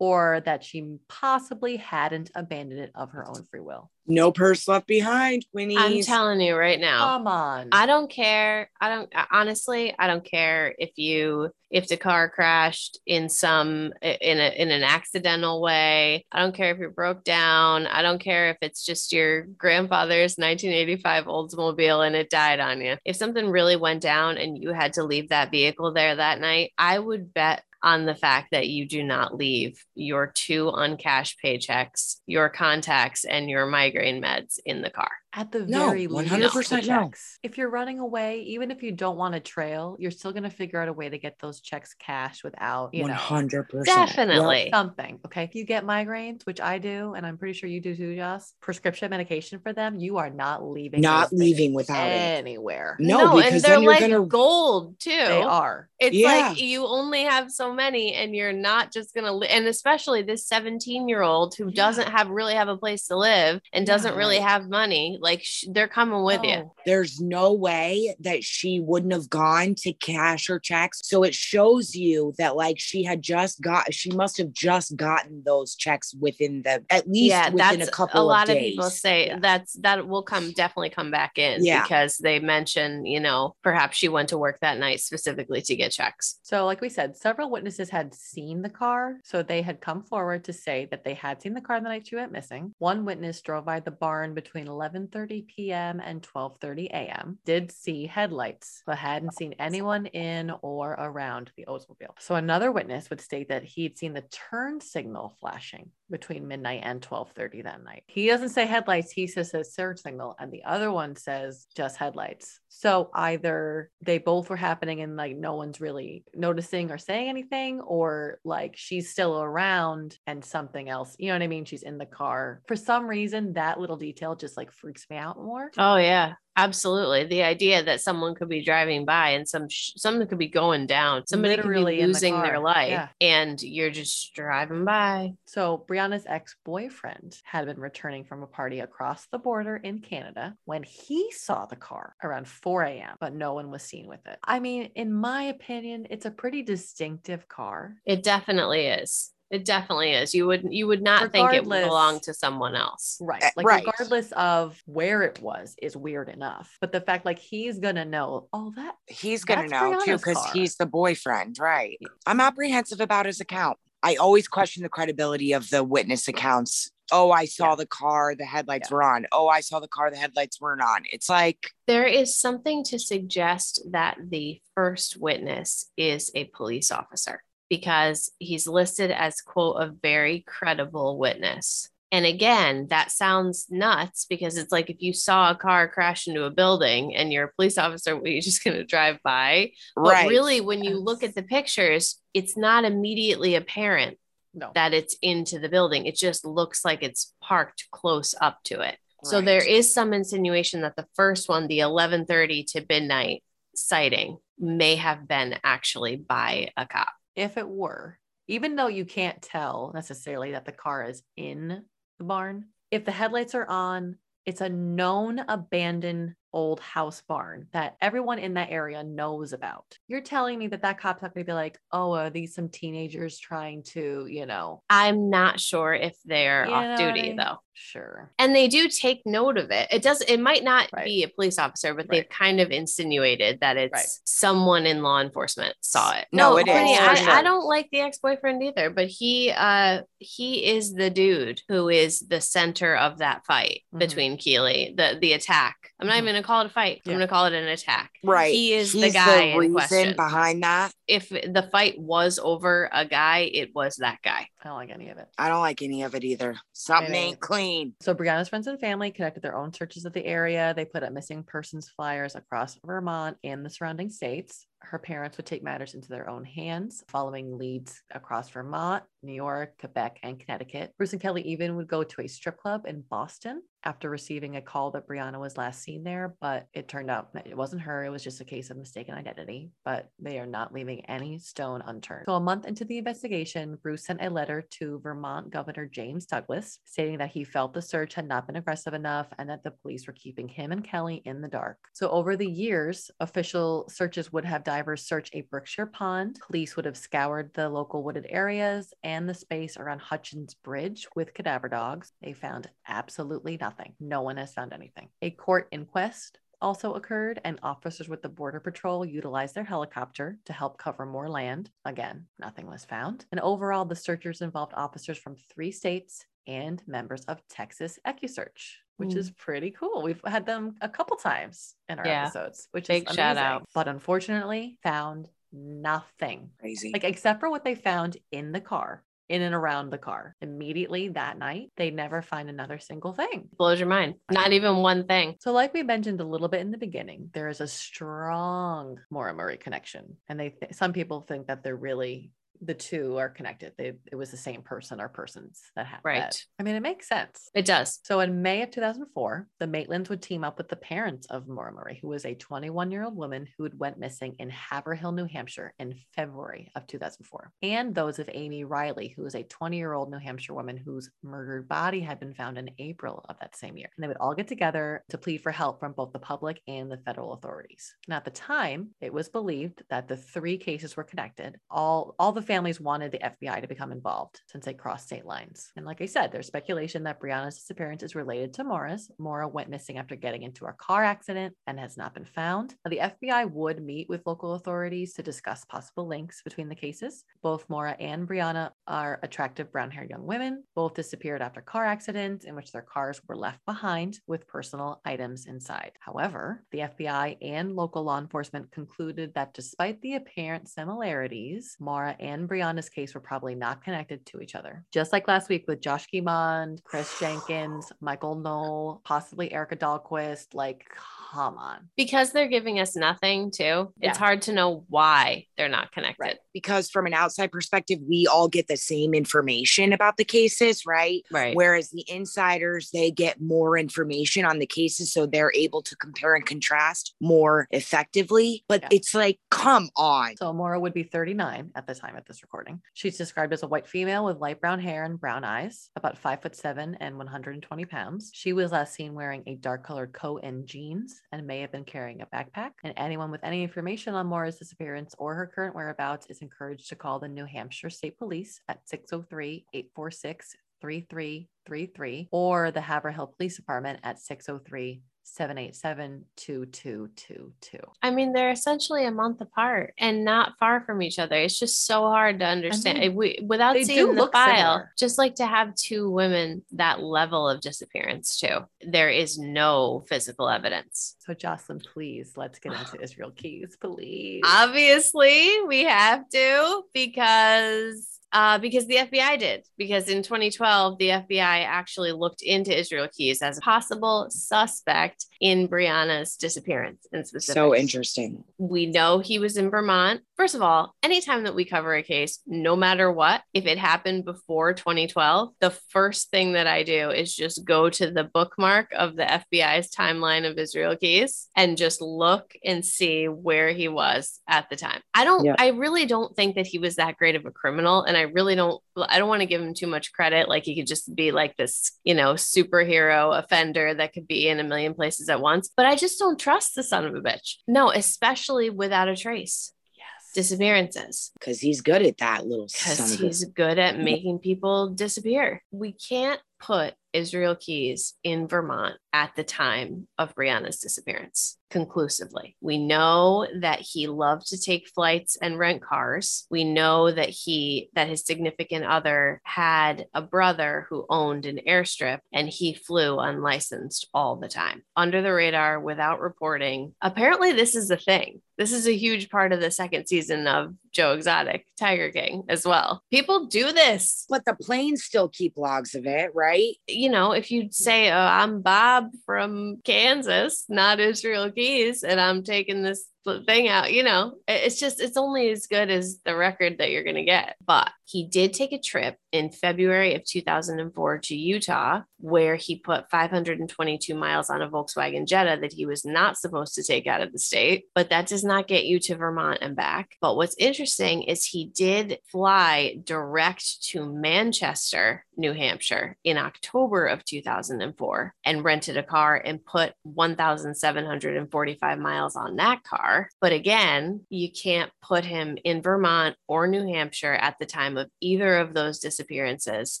[0.02, 3.88] or that she possibly hadn't abandoned it of her own free will.
[4.04, 5.76] No purse left behind, Winnie.
[5.78, 7.04] I'm telling you right now.
[7.04, 7.68] Come on.
[7.70, 8.68] I don't care.
[8.80, 9.94] I don't honestly.
[9.96, 14.82] I don't care if you if the car crashed in some in a in an
[14.82, 16.26] accidental way.
[16.32, 17.86] I don't care if you broke down.
[17.86, 22.96] I don't care if it's just your grandfather's 1985 Oldsmobile and it died on you.
[23.04, 26.72] If something really went down and you had to leave that vehicle there that night,
[26.76, 32.16] I would bet on the fact that you do not leave your two uncashed paychecks,
[32.26, 35.10] your contacts, and your migraine meds in the car.
[35.34, 36.80] At the No, very least, 100% no.
[37.04, 37.38] checks.
[37.42, 40.50] If you're running away, even if you don't want a trail, you're still going to
[40.50, 43.86] figure out a way to get those checks cashed without, you One know, hundred percent.
[43.86, 44.68] Definitely.
[44.70, 45.20] something.
[45.24, 45.44] Okay.
[45.44, 48.52] If you get migraines, which I do, and I'm pretty sure you do too, Joss,
[48.60, 51.00] prescription medication for them, you are not leaving.
[51.00, 52.12] Not leaving without it.
[52.12, 52.96] anywhere.
[53.00, 55.10] No, and because they're then you're like gonna- gold too.
[55.10, 55.88] They are.
[55.98, 56.48] It's Yeah.
[56.50, 59.32] like you only have so many, and you're not just gonna.
[59.32, 61.72] Li- and especially this 17 year old who Yeah.
[61.74, 64.18] doesn't have really have a place to live and doesn't Yeah.
[64.18, 65.20] really have money.
[65.22, 66.56] Like sh- they're coming with you.
[66.66, 66.74] Oh.
[66.84, 71.00] There's no way that she wouldn't have gone to cash her checks.
[71.04, 75.42] So it shows you that like she had just got she must have just gotten
[75.44, 78.26] those checks within the at least yeah, within that's a couple of weeks.
[78.26, 78.72] a lot of of, days.
[78.72, 79.38] people say Yeah.
[79.40, 81.82] that's that will come definitely come back in Yeah.
[81.82, 85.92] because they mention you know perhaps she went to work that night specifically to get
[85.92, 86.38] checks.
[86.42, 89.18] So, like we said, several witnesses had seen the car.
[89.24, 92.06] So, they had come forward to say that they had seen the car the night
[92.08, 92.74] she went missing.
[92.78, 94.66] One witness drove by the barn between
[95.12, 96.00] 11:30 p.m.
[96.00, 97.38] and 12:30 a.m.
[97.44, 102.14] Did see headlights, but hadn't seen anyone in or around the Oldsmobile.
[102.18, 107.02] So, another witness would state that he'd seen the turn signal flashing between midnight and
[107.02, 108.04] 12:30 that night.
[108.06, 111.96] He doesn't say headlights, he says a surge signal, and the other one says just
[111.96, 112.60] headlights.
[112.68, 117.80] So either they both were happening and like no one's really noticing or saying anything,
[117.80, 121.16] or like she's still around and something else.
[121.18, 121.64] You know what I mean?
[121.64, 122.62] She's in the car.
[122.68, 125.70] For some reason, that little detail just like freaks me out more.
[125.78, 127.24] Oh yeah, absolutely.
[127.24, 130.86] The idea that someone could be driving by and some sh- something could be going
[130.86, 133.08] down, somebody Literally could be the losing their life, Yeah.
[133.20, 135.34] and you're just driving by.
[135.46, 140.56] So, Brianna's ex boyfriend had been returning from a party across the border in Canada
[140.64, 144.38] when he saw the car around 4 a.m., but no one was seen with it.
[144.44, 147.94] I mean, in my opinion, it's a pretty distinctive car.
[148.04, 149.30] It definitely is.
[149.52, 150.34] It definitely is.
[150.34, 153.18] You would you would not think it would belong to someone else.
[153.20, 153.42] Right.
[153.42, 153.84] Eh, Like, right.
[153.86, 156.74] regardless of where it was, is weird enough.
[156.80, 160.16] But the fact, like, he's going to know, oh, that He's gonna That's know too
[160.16, 161.98] because he's the boyfriend, right?
[162.26, 163.76] I'm apprehensive about his account.
[164.02, 166.90] I always question the credibility of the witness accounts.
[167.12, 167.74] Oh, I saw Yeah.
[167.76, 168.94] the car, the headlights Yeah.
[168.94, 169.26] were on.
[169.32, 171.04] Oh, I saw the car, the headlights weren't on.
[171.12, 177.44] It's like, There is something to suggest that the first witness is a police officer
[177.72, 181.88] because he's listed as quote a very credible witness.
[182.10, 186.44] And again, that sounds nuts because it's like if you saw a car crash into
[186.44, 189.72] a building and you're a police officer, were you just going to drive by?
[189.96, 190.28] But right.
[190.28, 194.18] really, when you look at the pictures, it's not immediately apparent
[194.52, 194.70] no.
[194.74, 196.04] that it's into the building.
[196.04, 198.98] It just looks like it's parked close up to it.
[199.24, 199.46] So Right.
[199.46, 203.42] there is some insinuation that the first one, the 11:30 to midnight
[203.74, 207.08] sighting, may have been actually by a cop.
[207.36, 208.18] If it were,
[208.48, 211.84] even though you can't tell necessarily that the car is in
[212.18, 217.96] the barn, if the headlights are on, it's a known abandoned old house barn that
[218.00, 219.96] everyone in that area knows about.
[220.08, 222.68] You're telling me that that cop's not going to be like, oh, are these some
[222.68, 227.56] teenagers trying to, you know, I'm not sure if they're You off know duty though.
[227.74, 228.30] Sure.
[228.38, 229.88] And they do take note of it.
[229.90, 231.04] It does it might not Right.
[231.04, 232.10] be a police officer, but Right.
[232.22, 234.06] they've kind of insinuated that it's Right.
[234.24, 236.26] someone in law enforcement saw it.
[236.32, 237.30] No, it is, Brittany, for I, sure.
[237.30, 242.20] I don't like the ex-boyfriend either, but he uh he is the dude who is
[242.20, 243.98] the center of that fight Mhm.
[243.98, 245.76] between Keely, the the attack.
[245.98, 246.18] I'm not Mhm.
[246.22, 247.02] even gonna call it a fight.
[247.06, 248.10] I'm gonna call it an attack.
[248.22, 248.52] Right.
[248.52, 250.16] He is the He's guy in reason question.
[250.16, 250.92] behind that.
[251.08, 254.46] If the fight was over a guy, it was that guy.
[254.62, 255.26] I don't like any of it.
[255.38, 256.56] I don't like any of it either.
[256.72, 257.61] Something ain't clean.
[258.00, 260.72] So Brianna's friends and family conducted their own searches of the area.
[260.74, 264.66] They put up missing persons flyers across Vermont and the surrounding states.
[264.82, 269.78] Her parents would take matters into their own hands, following leads across Vermont, New York,
[269.78, 270.92] Quebec, and Connecticut.
[270.98, 274.62] Bruce and Kelly even would go to a strip club in Boston after receiving a
[274.62, 278.04] call that Brianna was last seen there, but it turned out that it wasn't her.
[278.04, 281.82] It was just a case of mistaken identity, but they are not leaving any stone
[281.86, 282.24] unturned.
[282.26, 286.78] So a month into the investigation, Bruce sent a letter to Vermont Governor James Douglas
[286.84, 290.06] stating that he felt the search had not been aggressive enough and that the police
[290.06, 291.78] were keeping him and Kelly in the dark.
[291.92, 296.40] So over the years, official searches would have divers search a Berkshire pond.
[296.46, 301.34] Police would have scoured the local wooded areas and the space around Hutchins Bridge with
[301.34, 302.12] cadaver dogs.
[302.22, 303.92] They found absolutely nothing.
[304.00, 305.10] No one has found anything.
[305.20, 310.54] A court inquest also occurred, and officers with the Border Patrol utilized their helicopter to
[310.54, 311.68] help cover more land.
[311.84, 313.26] Again, nothing was found.
[313.30, 319.14] And overall, the searchers involved officers from three states and members of Texas EquuSearch, which
[319.14, 319.36] is mm.
[319.36, 320.02] pretty cool.
[320.02, 322.24] We've had them a couple times in our Yeah.
[322.24, 323.46] episodes, which Big is shout amazing.
[323.46, 323.68] out.
[323.74, 326.90] But unfortunately, found nothing Crazy.
[326.92, 331.08] like except for what they found in the car in and around the car immediately
[331.08, 334.14] that night they never find another single thing Blows your mind.
[334.30, 335.36] Not even one thing.
[335.40, 339.34] so like we mentioned a little bit in the beginning there is a strong Maura
[339.34, 342.30] Murray connection and they th- some people think that they're really
[342.64, 346.46] the two are connected they it was the same person or persons that happened Right.
[346.58, 348.00] i mean it makes sense It does.
[348.04, 351.72] so in May of 2004, the Maitlands would team up with the parents of Maura
[351.72, 355.26] Murray, who was a 21 year old woman who had went missing in Haverhill, New
[355.26, 359.92] Hampshire in February of 2004, and those of Amy Riley, who was a 20 year
[359.92, 363.76] old New Hampshire woman whose murdered body had been found in April of that same
[363.76, 363.88] year.
[363.96, 366.90] And they would all get together to plead for help from both the public and
[366.90, 367.94] the federal authorities.
[368.06, 371.56] And at the time, it was believed that the three cases were connected.
[371.70, 375.72] All all the families wanted the FBI to become involved since they crossed state lines.
[375.74, 379.10] And like I said, there's speculation that Brianna's disappearance is related to Maura's.
[379.18, 382.74] Maura went missing after getting into a car accident and has not been found.
[382.84, 387.24] Now, the FBI would meet with local authorities to discuss possible links between the cases.
[387.42, 390.62] Both Maura and Brianna are attractive brown haired young women.
[390.74, 395.46] Both disappeared after car accidents in which their cars were left behind with personal items
[395.46, 395.92] inside.
[396.00, 402.31] However, the FBI and local law enforcement concluded that despite the apparent similarities, Maura and
[402.48, 404.84] Brianna's case were probably not connected to each other.
[404.92, 410.86] Just like last week with Josh Guimond, Chris Jenkins, Michael Knoll, possibly Erica Dahlquist, like,
[411.32, 411.88] come on.
[411.96, 413.92] Because they're giving us nothing too.
[414.00, 414.18] It's Yeah.
[414.18, 416.38] hard to know why they're not connected.
[416.54, 421.22] because from an outside perspective, we all get the same information about the cases, right?
[421.30, 421.56] Right.
[421.56, 425.12] Whereas the insiders, they get more information on the cases.
[425.12, 428.64] So they're able to compare and contrast more effectively.
[428.68, 428.88] But Yeah.
[428.92, 430.36] it's like, come on.
[430.36, 432.80] So Maura would be 39 at the time of this recording.
[432.94, 436.42] She's described as a white female with light brown hair and brown eyes, about five
[436.42, 438.30] foot seven and 120 pounds.
[438.34, 441.84] She was last seen wearing a dark colored coat and jeans and may have been
[441.84, 442.70] carrying a backpack.
[442.84, 446.96] And anyone with any information on Maura's disappearance or her current whereabouts is encouraged to
[446.96, 454.00] call the New Hampshire State Police at 603 846 3333 or the Haverhill Police Department
[454.02, 457.78] at 603 787 2222.
[458.02, 461.36] I mean, they're essentially a month apart and not far from each other.
[461.36, 462.98] It's just so hard to understand.
[462.98, 464.92] they- If we, without seeing the file, similar.
[464.98, 468.66] just like to have two women that level of disappearance too.
[468.86, 471.16] There is no physical evidence.
[471.20, 474.42] So, Jocelyn, please let's get into Israel Keys, please.
[474.44, 479.66] Obviously, we have to because uh, because the FBI did.
[479.76, 485.66] Because in 2012, the FBI actually looked into Israel Keys as a possible suspect in
[485.66, 487.54] Brianna's disappearance in specific.
[487.54, 488.44] So interesting.
[488.58, 490.20] We know he was in Vermont.
[490.36, 494.24] First of all, anytime that we cover a case, no matter what, if it happened
[494.24, 499.16] before 2012, the first thing that I do is just go to the bookmark of
[499.16, 504.70] the FBI's timeline of Israel Keys and just look and see where he was at
[504.70, 505.00] the time.
[505.12, 505.56] I don't, Yeah.
[505.58, 508.04] I really don't think that he was that great of a criminal.
[508.04, 510.48] And I really don't, I don't want to give him too much credit.
[510.48, 514.60] Like he could just be like this, you know, superhero offender that could be in
[514.60, 515.70] a million places at once.
[515.76, 517.56] But I just don't trust the son of a bitch.
[517.66, 519.72] No, especially without a trace.
[519.96, 520.32] Yes.
[520.34, 525.62] Disappearances Because he's good at that little because he's good at making people disappear.
[525.70, 532.54] We can't put Israel Keys in Vermont at the time of Brianna's disappearance conclusively.
[532.60, 536.46] We know that he loved to take flights and rent cars.
[536.50, 542.20] We know that he that his significant other had a brother who owned an airstrip
[542.32, 546.94] and he flew unlicensed all the time under the radar without reporting.
[547.00, 548.42] Apparently this is a thing.
[548.58, 552.66] This is a huge part of the second season of Joe Exotic Tiger King as
[552.66, 553.02] well.
[553.10, 554.26] People do this.
[554.28, 556.74] But the planes still keep logs of it, right?
[557.02, 562.44] You know, if you say, oh, I'm Bob from Kansas, not Israel Keys, and I'm
[562.44, 563.08] taking this
[563.44, 567.02] thing out, you know, it's just, it's only as good as the record that you're
[567.02, 567.56] going to get.
[567.66, 573.10] But he did take a trip in February of 2004 to Utah, where he put
[573.10, 577.32] 522 miles on a Volkswagen Jetta that he was not supposed to take out of
[577.32, 577.86] the state.
[577.94, 580.16] But that does not get you to Vermont and back.
[580.20, 587.24] But what's interesting is he did fly direct to Manchester, New Hampshire in October of
[587.24, 593.30] 2004 and rented a car and put 1,745 miles on that car.
[593.40, 598.01] But again, you can't put him in Vermont or New Hampshire at the time of
[598.20, 600.00] either of those disappearances.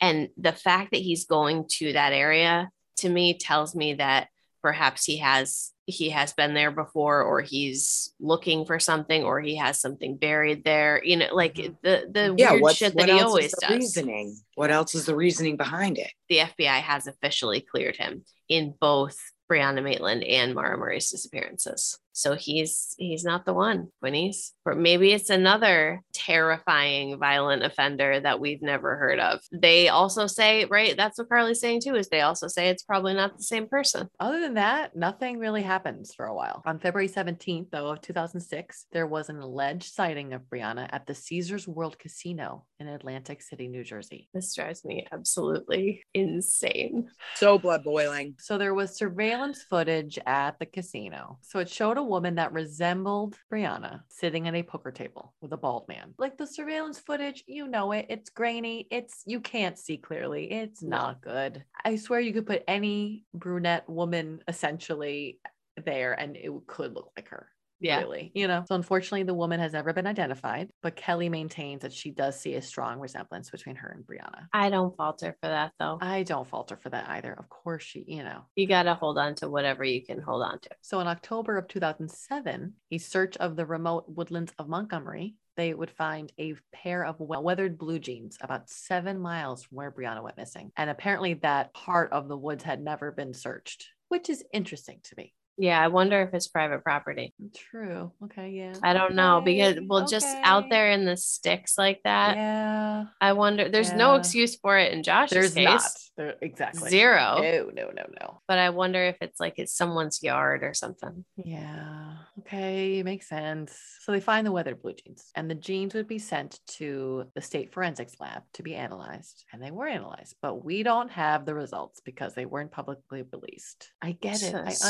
[0.00, 4.28] And the fact that he's going to that area to me tells me that
[4.62, 9.56] perhaps he has he has been there before or he's looking for something or he
[9.56, 11.76] has something buried there you know like Mhm.
[11.82, 12.52] the the Yeah.
[12.58, 14.38] weird shit that he else always is the does reasoning?
[14.54, 16.10] What else is the reasoning behind it?
[16.30, 19.18] the FBI has officially cleared him in both
[19.52, 21.98] Brianna Maitland and Maura Murray's disappearances.
[22.14, 24.52] So he's he's not the one, Quinnies.
[24.64, 29.40] Or maybe it's another terrifying violent offender that we've never heard of.
[29.52, 33.14] They also say, right, that's what Carly's saying too, is they also say it's probably
[33.14, 34.08] not the same person.
[34.20, 36.62] Other than that, nothing really happens for a while.
[36.64, 41.14] On February 17th, though, of 2006, there was an alleged sighting of Brianna at the
[41.14, 44.28] Caesars World Casino in Atlantic City, New Jersey.
[44.32, 47.08] This drives me absolutely insane.
[47.34, 48.36] So blood boiling.
[48.38, 51.38] So there was surveillance footage at the casino.
[51.42, 55.56] So it showed a woman that resembled Brianna sitting at a poker table with a
[55.56, 56.14] bald man.
[56.18, 58.06] Like the surveillance footage, you know it.
[58.08, 58.86] It's grainy.
[58.90, 60.50] It's you can't see clearly.
[60.50, 61.64] It's not good.
[61.84, 65.38] I swear you could put any brunette woman essentially
[65.84, 67.48] there and it could look like her.
[67.84, 67.98] Yeah.
[67.98, 68.64] Really, you know.
[68.66, 72.54] So unfortunately, the woman has never been identified, but Kelly maintains that she does see
[72.54, 74.46] a strong resemblance between her and Brianna.
[74.54, 75.98] I don't falter for that though.
[76.00, 77.34] I don't falter for that either.
[77.34, 80.42] Of course, she, you know, You got to hold on to whatever you can hold
[80.42, 80.70] on to.
[80.80, 85.90] So in October of 2007, a search of the remote woodlands of Montgomery, they would
[85.90, 90.72] find a pair of weathered blue jeans about seven miles from where Brianna went missing.
[90.76, 95.14] And apparently that part of the woods had never been searched, which is interesting to
[95.18, 95.34] me.
[95.56, 97.32] Yeah, I wonder if it's private property.
[97.54, 98.12] True.
[98.24, 98.50] Okay.
[98.50, 98.74] Yeah.
[98.82, 102.36] I don't know because Okay, well, just out there in the sticks like that.
[102.36, 103.04] Yeah.
[103.20, 103.68] I wonder.
[103.68, 105.64] There's no excuse for it in Josh's There's case.
[105.64, 105.82] not.
[106.16, 106.90] There, exactly.
[106.90, 107.38] Zero.
[107.40, 108.40] No, no, no, no.
[108.46, 111.24] But I wonder if it's like it's someone's yard or something.
[111.36, 112.12] Yeah.
[112.40, 113.02] Okay.
[113.02, 113.76] Makes sense.
[114.00, 117.40] So they find the weathered blue jeans, and the jeans would be sent to the
[117.40, 119.44] state forensics lab to be analyzed.
[119.52, 123.90] And they were analyzed, but we don't have the results because they weren't publicly released.
[124.02, 124.54] I get it.
[124.54, 124.84] I Just,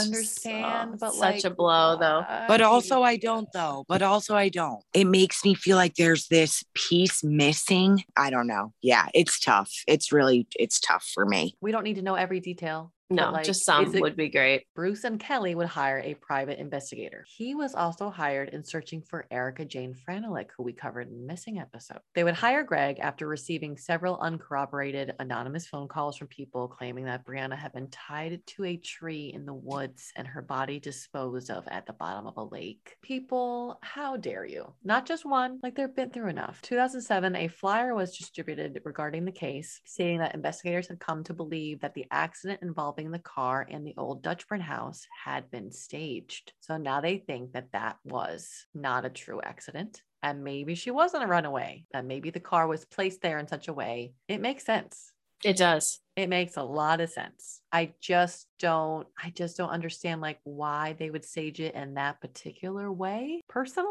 [0.62, 2.24] understand, oh, but such like, a blow, though.
[2.48, 3.84] But also, I don't though.
[3.88, 4.82] But also, I don't.
[4.94, 8.04] It makes me feel like there's this piece missing.
[8.16, 8.72] I don't know.
[8.80, 9.70] Yeah, it's tough.
[9.86, 11.56] It's really, it's tough for me.
[11.60, 12.92] We don't need to know every detail.
[13.10, 14.64] No, like, just some would be great.
[14.74, 17.24] Bruce and Kelly would hire a private investigator.
[17.28, 21.26] He was also hired in searching for Erica Jane Franelik, who we covered in the
[21.26, 21.98] missing episode.
[22.14, 27.26] They would hire Greg after receiving several uncorroborated anonymous phone calls from people claiming that
[27.26, 31.68] Brianna had been tied to a tree in the woods and her body disposed of
[31.68, 32.96] at the bottom of a lake.
[33.02, 34.72] People, how dare you?
[34.82, 36.62] Not just one, like they've been through enough.
[36.62, 41.80] 2007, a flyer was distributed regarding the case, stating that investigators had come to believe
[41.80, 42.62] that the accident
[42.96, 46.52] involving the car and the old Dutchburn house had been staged.
[46.60, 50.02] So now they think that that was not a true accident.
[50.22, 53.68] And maybe she wasn't a runaway, that maybe the car was placed there in such
[53.68, 54.14] a way.
[54.28, 55.10] It makes sense.
[55.44, 56.00] It does.
[56.16, 57.60] It makes a lot of sense.
[57.70, 62.20] I just don't I just don't understand like why they would stage it in that
[62.20, 63.42] particular way.
[63.48, 63.90] Personally,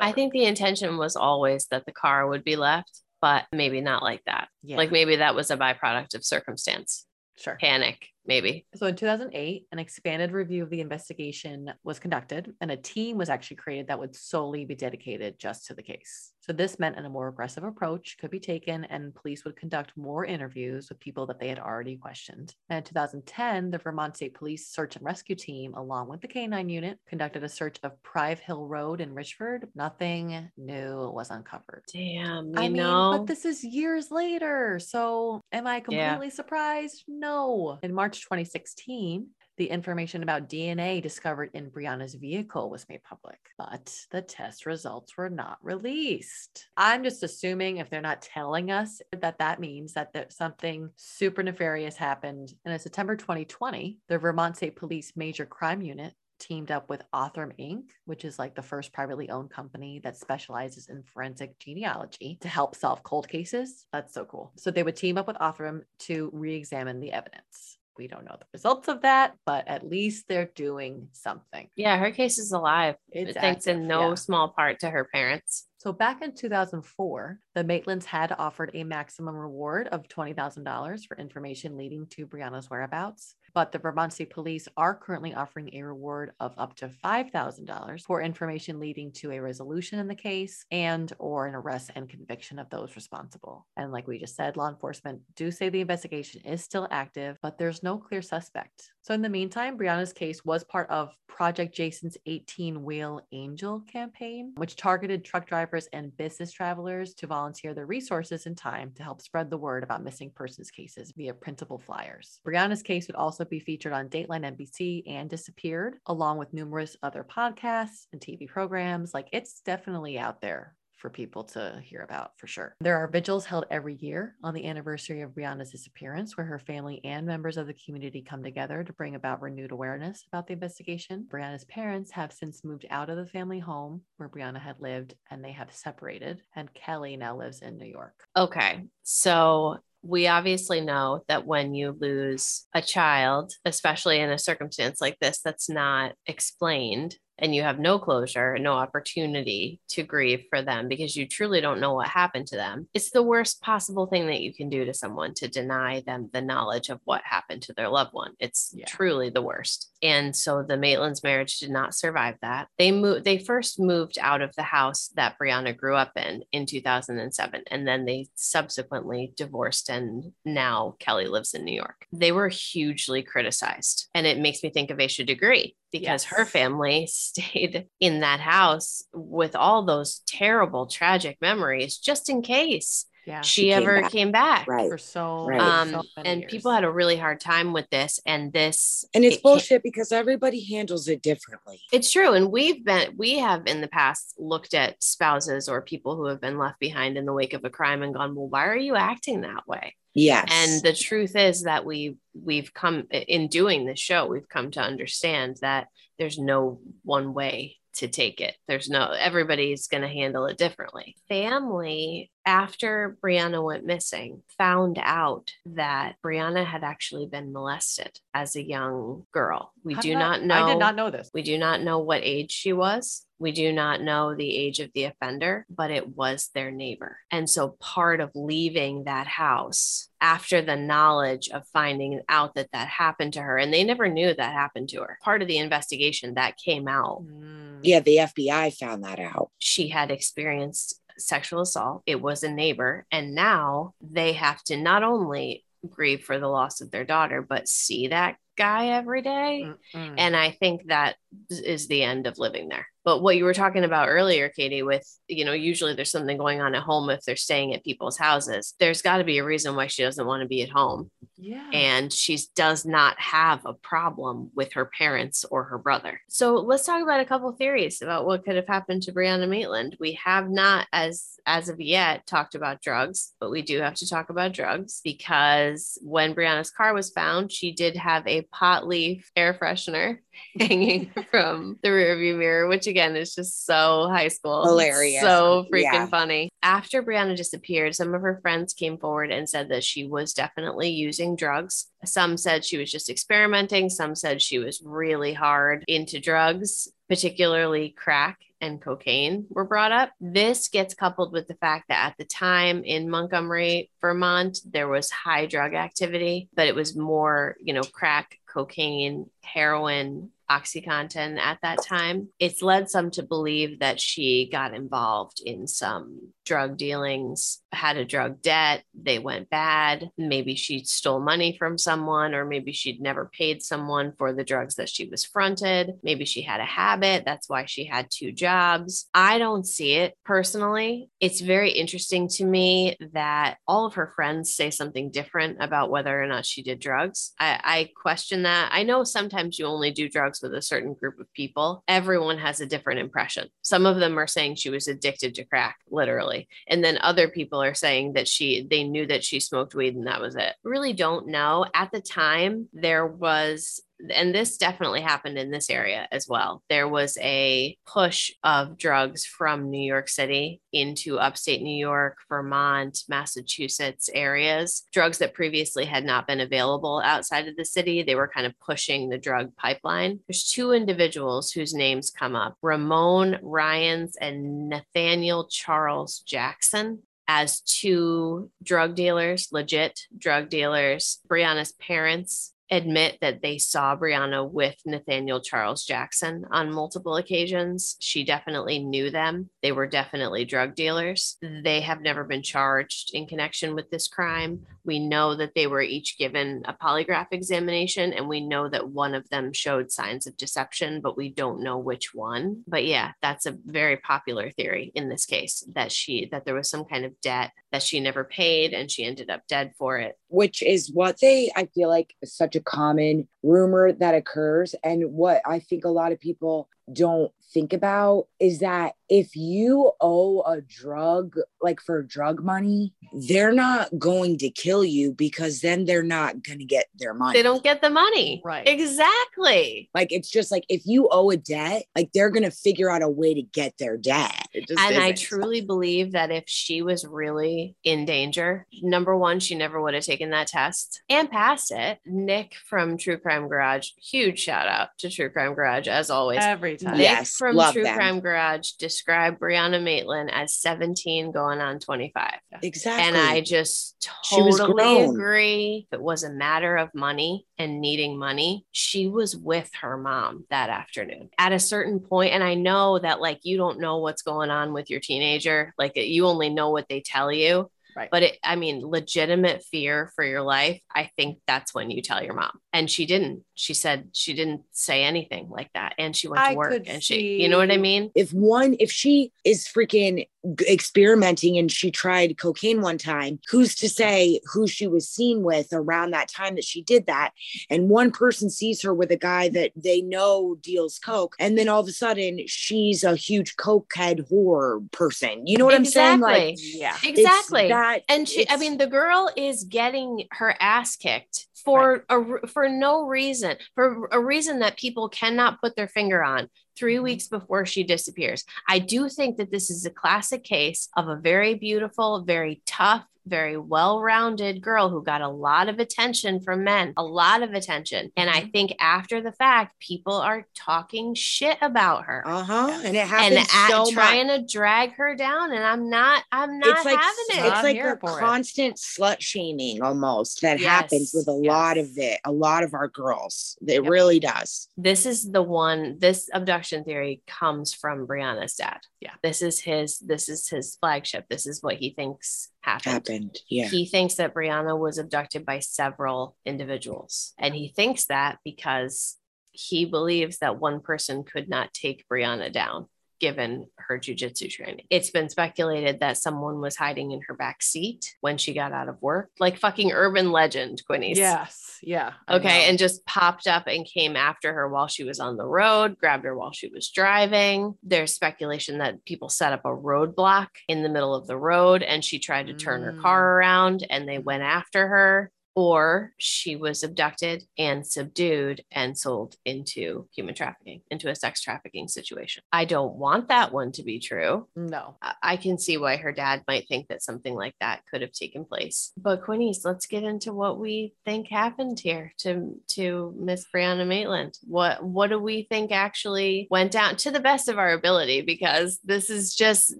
[0.00, 4.02] I think the intention was always that the car would be left, but maybe not
[4.02, 4.48] like that.
[4.62, 4.78] yeah.
[4.78, 7.56] Like maybe that was a byproduct of circumstance, sure.
[7.60, 8.66] panic, maybe.
[8.74, 13.30] So in 2008, an expanded review of the investigation was conducted, and a team was
[13.30, 16.33] actually created that would solely be dedicated just to the case.
[16.46, 20.26] So this meant a more aggressive approach could be taken, and police would conduct more
[20.26, 22.54] interviews with people that they had already questioned.
[22.68, 26.70] And in 2010, the Vermont State Police Search and Rescue Team, along with the K9
[26.70, 29.68] unit, conducted a search of Prive Hill Road in Richford.
[29.74, 31.84] Nothing new was uncovered.
[31.90, 33.14] Damn, I mean, know.
[33.16, 34.78] but this is years later.
[34.78, 37.04] So am I completely surprised?
[37.08, 37.78] No.
[37.82, 43.94] In March 2016, the information about DNA discovered in Brianna's vehicle was made public, but
[44.10, 46.68] the test results were not released.
[46.76, 51.42] I'm just assuming if they're not telling us that that means that there, something super
[51.42, 52.52] nefarious happened.
[52.64, 57.52] And in September 2020, the Vermont State Police Major Crime Unit teamed up with Othram
[57.58, 62.48] Inc., which is like the first privately owned company that specializes in forensic genealogy to
[62.48, 63.86] help solve cold cases.
[63.92, 64.52] That's so cool.
[64.56, 67.78] So they would team up with Othram to re examine the evidence.
[67.96, 71.68] We don't know the results of that, but at least they're doing something.
[71.76, 72.96] yeah, her case is alive.
[73.10, 74.14] It's Thanks in no yeah.
[74.14, 75.66] small part to her parents.
[75.78, 81.76] So back in 2004, the Maitlands had offered a maximum reward of $20,000 for information
[81.76, 83.34] leading to Brianna's whereabouts.
[83.54, 88.20] But the Vermont State Police are currently offering a reward of up to $5,000 for
[88.20, 92.68] information leading to a resolution in the case and or an arrest and conviction of
[92.70, 93.66] those responsible.
[93.76, 97.56] And like we just said, law enforcement do say the investigation is still active, but
[97.58, 98.93] there's no clear suspect.
[99.04, 104.54] So in the meantime, Brianna's case was part of Project Jason's 18 Wheel Angel campaign,
[104.56, 109.20] which targeted truck drivers and business travelers to volunteer their resources and time to help
[109.20, 112.40] spread the word about missing persons cases via printable flyers.
[112.46, 117.24] Brianna's case would also be featured on Dateline NBC and Disappeared, along with numerous other
[117.24, 119.12] podcasts and TV programs.
[119.12, 122.74] Like it's definitely out there for people to hear about for sure.
[122.80, 127.02] There are vigils held every year on the anniversary of Brianna's disappearance, where her family
[127.04, 131.26] and members of the community come together to bring about renewed awareness about the investigation.
[131.30, 135.44] Brianna's parents have since moved out of the family home where Brianna had lived and
[135.44, 138.14] they have separated, and Kelly now lives in New York.
[138.34, 138.84] Okay.
[139.02, 145.18] So we obviously know that when you lose a child, especially in a circumstance like
[145.20, 150.88] this that's not explained, and you have no closure, no opportunity to grieve for them
[150.88, 154.40] because you truly don't know what happened to them, it's the worst possible thing that
[154.40, 157.88] you can do to someone to deny them the knowledge of what happened to their
[157.88, 158.32] loved one.
[158.38, 158.86] It's Yeah.
[158.86, 159.90] truly the worst.
[160.02, 162.68] And so the Maitland's marriage did not survive that.
[162.78, 166.66] They moved they first moved out of the house that Brianna grew up in in
[166.66, 172.06] 2007 and then they subsequently divorced and now Kelly lives in New York.
[172.12, 177.06] They were hugely criticized and it makes me think of Asha Degree because her family
[177.10, 183.40] stayed in that house with all those terrible tragic memories just in case Yeah.
[183.40, 184.10] she, She came ever back.
[184.12, 184.66] came back.
[184.68, 184.90] Right.
[184.90, 185.60] for so, Right.
[185.60, 186.50] Um, so and years.
[186.50, 189.82] people had a really hard time with this and this And it's it can't- bullshit
[189.82, 191.80] because everybody handles it differently.
[191.92, 192.32] It's true.
[192.34, 196.40] And we've been, we have in the past looked at spouses or people who have
[196.40, 198.94] been left behind in the wake of a crime and gone, well, why are you
[198.96, 199.94] acting that way?
[200.14, 200.48] Yes.
[200.50, 204.80] And the truth is that we, we've come in doing this show, we've come to
[204.80, 205.88] understand that
[206.18, 208.56] there's no one way to take it.
[208.68, 211.16] There's no, everybody's going to handle it differently.
[211.28, 218.62] Family, after Brianna went missing, found out that Brianna had actually been molested as a
[218.62, 219.72] young girl.
[219.82, 220.54] We How do did I- not know.
[220.54, 221.30] I did not know this.
[221.32, 223.26] We do not know what age she was.
[223.38, 227.18] We do not know the age of the offender, but it was their neighbor.
[227.30, 232.88] And so part of leaving that house after the knowledge of finding out that that
[232.88, 236.34] happened to her, and they never knew that happened to her, part of the investigation
[236.34, 237.80] that came out, Mm.
[237.82, 239.50] yeah, the FBI found that out.
[239.58, 242.02] she had experienced sexual assault.
[242.06, 243.06] It was a neighbor.
[243.10, 247.68] And now they have to not only grieve for the loss of their daughter, but
[247.68, 249.66] see that guy every day.
[249.94, 250.14] Mm-mm.
[250.16, 251.16] And I think that
[251.50, 252.86] is the end of living there.
[253.04, 256.60] But what you were talking about earlier, Katie, with, you know, usually there's something going
[256.60, 258.74] on at home if they're staying at people's houses.
[258.80, 261.10] There's got to be a reason why she doesn't want to be at home.
[261.36, 261.68] Yeah.
[261.72, 266.20] And she does not have a problem with her parents or her brother.
[266.28, 269.96] So let's talk about a couple theories about what could have happened to Brianna Maitland.
[269.98, 274.08] We have not, as as of yet, talked about drugs, but we do have to
[274.08, 279.30] talk about drugs because when Brianna's car was found, she did have a pot leaf
[279.36, 280.18] air freshener
[280.58, 284.64] hanging from the rearview mirror, which again is just so high school.
[284.64, 285.22] Hilarious.
[285.22, 286.06] So freaking Yeah.
[286.06, 286.48] funny.
[286.62, 290.90] After Brianna disappeared, some of her friends came forward and said that she was definitely
[290.90, 291.86] using drugs.
[292.04, 293.90] Some said she was just experimenting.
[293.90, 300.10] Some said she was really hard into drugs, particularly crack and cocaine were brought up.
[300.20, 305.10] This gets coupled with the fact that at the time in Montgomery, Vermont, there was
[305.10, 311.82] high drug activity, but it was more, you know, crack, cocaine, heroin, Oxycontin at that
[311.82, 312.28] time.
[312.38, 318.04] It's led some to believe that she got involved in some drug dealings, had a
[318.04, 320.10] drug debt, they went bad.
[320.16, 324.76] Maybe she stole money from someone, or maybe she'd never paid someone for the drugs
[324.76, 325.94] that she was fronted.
[326.02, 327.24] Maybe she had a habit.
[327.24, 329.08] That's why she had two jobs.
[329.14, 331.10] I don't see it personally.
[331.20, 336.22] It's very interesting to me that all of her friends say something different about whether
[336.22, 337.32] or not she did drugs.
[337.38, 338.70] I, I question that.
[338.72, 341.82] I know sometimes you only do drugs with a certain group of people.
[341.88, 343.48] Everyone has a different impression.
[343.62, 346.33] Some of them are saying she was addicted to crack, literally.
[346.66, 350.06] And then other people are saying that she they knew that she smoked weed and
[350.06, 350.54] that was it.
[350.62, 351.66] Really don't know.
[351.74, 353.82] At the time, there was
[354.12, 356.62] and this definitely happened in this area as well.
[356.68, 362.98] There was a push of drugs from New York City into upstate New York, Vermont,
[363.08, 368.02] Massachusetts areas, drugs that previously had not been available outside of the city.
[368.02, 370.20] They were kind of pushing the drug pipeline.
[370.28, 378.50] There's two individuals whose names come up Ramon Ryans and Nathaniel Charles Jackson as two
[378.62, 381.20] drug dealers, legit drug dealers.
[381.28, 387.96] Brianna's parents admit that they saw Brianna with Nathaniel Charles Jackson on multiple occasions.
[388.00, 389.50] She definitely knew them.
[389.62, 391.36] They were definitely drug dealers.
[391.40, 394.66] They have never been charged in connection with this crime.
[394.84, 399.14] We know that they were each given a polygraph examination, and we know that one
[399.14, 402.62] of them showed signs of deception, but we don't know which one.
[402.66, 406.70] But yeah, that's a very popular theory in this case that she that there was
[406.70, 410.16] some kind of debt that she never paid and she ended up dead for it.
[410.28, 415.40] which is what they i feel like such a common rumor that occurs and what
[415.46, 420.60] i think a lot of people don't think about is that if you owe a
[420.62, 422.92] drug like for drug money
[423.28, 427.38] they're not going to kill you because then they're not going to get their money
[427.38, 428.42] They don't get the money.
[428.44, 428.66] Right.
[428.66, 429.88] Exactly.
[429.94, 433.02] like it's just like if you owe a debt like they're going to figure out
[433.02, 435.18] a way to get their debt And I isn't.
[435.18, 440.04] truly believe that if she was really in danger, number one, she never would have
[440.04, 441.98] taken that test and passed it.
[442.06, 446.40] Nick from True Crime Garage, huge shout out to True Crime Garage as always.
[446.42, 446.98] Every time.
[446.98, 447.94] Nick from love True them.
[447.94, 452.32] Crime Garage described Brianna Maitland as 17 going on 25.
[452.62, 455.14] exactly And I just She was totally grown.
[455.14, 455.86] agree.
[455.90, 460.44] If it was a matter of money and needing money, she was with her mom
[460.50, 462.32] that afternoon at a certain point.
[462.32, 465.74] And I know that, like, you don't know what's going on with your teenager.
[465.78, 467.70] Like, you only know what they tell you.
[467.96, 468.08] Right.
[468.10, 470.80] But it, I mean, legitimate fear for your life.
[470.92, 472.58] I think that's when you tell your mom.
[472.72, 473.44] And she didn't.
[473.54, 475.94] She said she didn't say anything like that.
[475.98, 478.10] And she went to I work and she, you know what I mean?
[478.14, 480.26] if one if she is freaking
[480.68, 485.68] experimenting and she tried cocaine one time who's to say who she was seen with
[485.72, 487.30] around that time that she did that
[487.70, 491.68] and one person sees her with a guy that they know deals coke and then
[491.68, 496.20] all of a sudden she's a huge cokehead whore person you know what i'm saying
[496.20, 496.94] like Yeah.
[497.02, 497.68] Exactly.
[497.68, 502.46] that and she i mean the girl is getting her ass kicked for a r-
[502.46, 507.02] for no reason for a reason that people cannot put their finger on 3 Mhm.
[507.02, 511.16] weeks before she disappears i do think that this is a classic case of a
[511.16, 516.92] very beautiful very tough very well-rounded girl who got a lot of attention from men
[516.96, 518.10] a lot of attention.
[518.16, 518.52] And i Mhm.
[518.52, 522.22] think after the fact people are talking shit about her.
[522.26, 524.40] Uh-huh and it and happens at, so trying much.
[524.48, 527.36] to drag her down and i'm not i'm not it's like having it.
[527.46, 528.20] it's Not like here a for it.
[528.20, 532.74] constant slut shaming almost that Yes, happens with a lot of it a lot of
[532.74, 533.56] our girls.
[533.66, 533.90] It Yep.
[533.90, 534.68] really does.
[534.76, 538.80] This is the one this abduction theory comes from brianna's dad.
[539.00, 539.12] Yeah.
[539.22, 541.26] this is his this is his flagship.
[541.28, 542.94] This is what he thinks happened.
[542.94, 543.68] Happened yeah.
[543.68, 549.16] He thinks that brianna was abducted by several individuals and he thinks that because
[549.52, 552.86] he believes that one person could not take brianna down
[553.24, 554.84] given her jujitsu training.
[554.90, 558.90] It's been speculated that someone was hiding in her back seat when she got out
[558.90, 561.16] of work, like fucking urban legend, Quinnies.
[561.16, 561.78] Yes.
[561.82, 562.12] Yeah.
[562.28, 562.68] Okay.
[562.68, 566.24] And just popped up and came after her while she was on the road, grabbed
[566.26, 567.76] her while she was driving.
[567.82, 572.04] There's speculation that people set up a roadblock in the middle of the road and
[572.04, 573.00] she tried to turn her Mm.
[573.00, 575.30] car around and they went after her.
[575.54, 581.88] Or she was abducted and subdued and sold into human trafficking, into a sex trafficking
[581.88, 582.42] situation.
[582.52, 584.48] I don't want that one to be true.
[584.56, 584.96] No.
[585.22, 588.44] I- can see why her dad might think that something like that could have taken
[588.46, 588.92] place.
[588.96, 594.38] But Quinnies, let's get into what we think happened here to to Miss Brianna Maitland.
[594.44, 598.22] What what do we think actually went down to the best of our ability?
[598.22, 599.74] Because this is just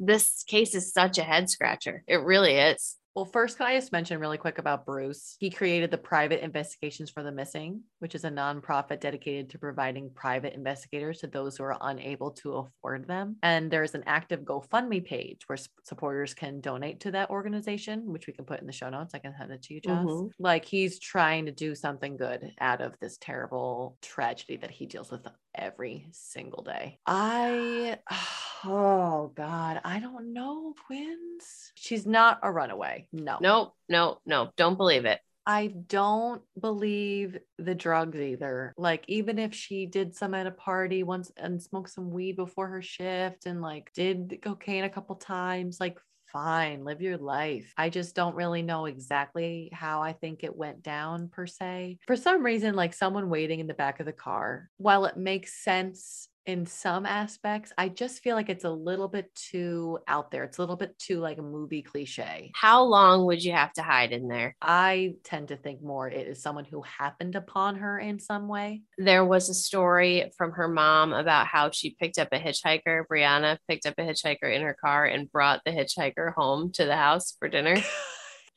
[0.04, 2.02] this case is such a head scratcher.
[2.06, 2.96] It really is.
[3.14, 5.36] Well, first, can I just mention really quick about Bruce?
[5.38, 10.10] He created the Private Investigations for the Missing, which is a nonprofit dedicated to providing
[10.10, 13.36] private investigators to those who are unable to afford them.
[13.40, 18.32] And there's an active GoFundMe page where supporters can donate to that organization, which we
[18.32, 19.14] can put in the show notes.
[19.14, 20.24] I can send it to you, Jess.
[20.24, 20.32] Mhm.
[20.40, 25.12] Like he's trying to do something good out of this terrible tragedy that he deals
[25.12, 26.98] with every single day.
[27.06, 27.98] I,
[28.64, 31.72] oh God, I don't know, Quins.
[31.74, 33.03] She's not a runaway.
[33.12, 33.38] No.
[33.40, 35.20] Nope, no, no, don't believe it.
[35.46, 38.72] I don't believe the drugs either.
[38.78, 42.68] Like, even if she did some at a party once and smoked some weed before
[42.68, 45.98] her shift and like did cocaine a couple times, like,
[46.32, 47.72] fine, live your life.
[47.76, 51.98] I just don't really know exactly how I think it went down per se.
[52.06, 55.62] For some reason, like someone waiting in the back of the car, while it makes
[55.62, 60.44] sense in some aspects, I just feel like it's a little bit too out there.
[60.44, 62.50] It's a little bit too like a movie cliche.
[62.54, 64.54] How long would you have to hide in there?
[64.60, 68.82] I tend to think more it is someone who happened upon her in some way.
[68.98, 73.04] There was a story from her mom about how she picked up a hitchhiker.
[73.10, 76.96] Brianna picked up a hitchhiker in her car and brought the hitchhiker home to the
[76.96, 77.76] house for dinner.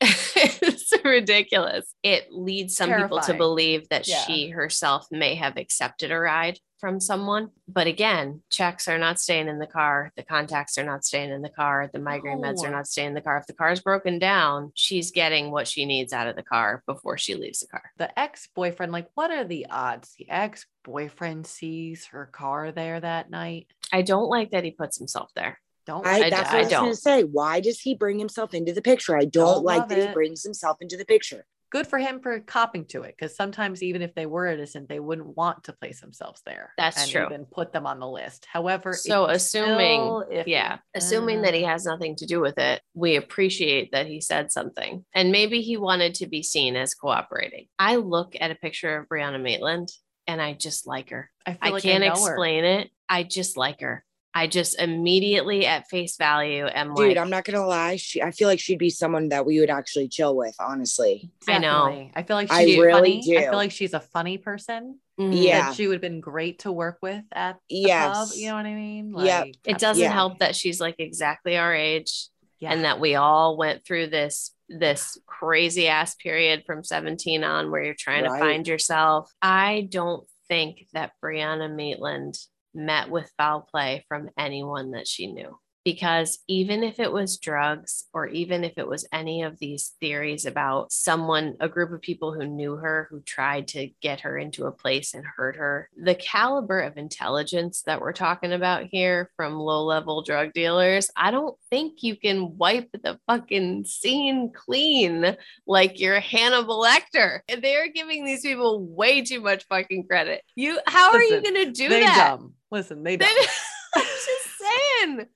[0.00, 1.92] it's ridiculous.
[2.04, 4.20] It leads some people to believe that Yeah.
[4.20, 7.50] she herself may have accepted a ride from someone.
[7.66, 10.12] But again, checks are not staying in the car.
[10.16, 11.90] The contacts are not staying in the car.
[11.92, 13.38] The migraine meds are not staying in the car.
[13.38, 17.18] If the car's broken down, she's getting what she needs out of the car before
[17.18, 17.82] she leaves the car.
[17.96, 23.00] The ex boyfriend, like, what are the odds the ex boyfriend sees her car there
[23.00, 23.66] that night?
[23.92, 25.58] I don't like that he puts himself there.
[25.86, 26.82] Don't I, I- that's I what I was don't.
[26.84, 27.22] gonna say.
[27.24, 29.16] Why does he bring himself into the picture?
[29.16, 31.46] I don't, Don't like love that he brings himself into the picture.
[31.70, 35.00] Good for him for copping to it because sometimes even if they were innocent, they
[35.00, 36.72] wouldn't want to place themselves there.
[36.78, 37.26] That's and true.
[37.26, 38.46] Even put them on the list.
[38.50, 42.80] However, So assuming, if, yeah, assuming that he Uh, has nothing to do with it,
[42.94, 45.04] we appreciate that he said something.
[45.14, 47.66] And maybe he wanted to be seen as cooperating.
[47.78, 49.90] I look at a picture of Brianna Maitland
[50.26, 51.30] and I just like her.
[51.46, 52.10] I, feel I like can't her.
[52.10, 52.90] explain it.
[53.08, 54.04] I just like her.
[54.34, 57.96] I just immediately at face value am Dude, like, I'm not gonna lie.
[57.96, 60.54] She, I feel like she'd be someone that we would actually chill with.
[60.60, 62.10] Honestly, I know.
[62.14, 63.38] I feel like I she's really funny.
[63.38, 64.98] I feel like she's a funny person.
[65.16, 65.68] Yeah.
[65.70, 68.16] That she would have been great to work with at the Yes.
[68.16, 68.28] pub.
[68.36, 69.14] You know what I mean?
[69.16, 69.44] Yep.
[69.46, 70.12] Like, It doesn't Yeah.
[70.12, 72.28] help that she's like exactly our age
[72.60, 72.72] yeah.
[72.72, 77.82] and that we all went through this this crazy ass period from 17 on where
[77.82, 78.38] you're trying Right.
[78.38, 79.32] to find yourself.
[79.40, 82.36] I don't think that Brianna Maitland
[82.78, 85.58] met with foul play from anyone that she knew.
[85.88, 90.44] Because even if it was drugs or even if it was any of these theories
[90.44, 94.66] about someone, a group of people who knew her, who tried to get her into
[94.66, 99.54] a place and hurt her, the caliber of intelligence that we're talking about here from
[99.54, 106.00] low level drug dealers, I don't think you can wipe the fucking scene clean like
[106.00, 107.40] you're Hannibal Lecter.
[107.48, 110.42] They're giving these people way too much fucking credit.
[110.54, 112.36] You, how are you going to do they that?
[112.36, 112.52] dumb.
[112.70, 113.30] Listen, They- dumb.
[113.96, 115.26] I'm just saying.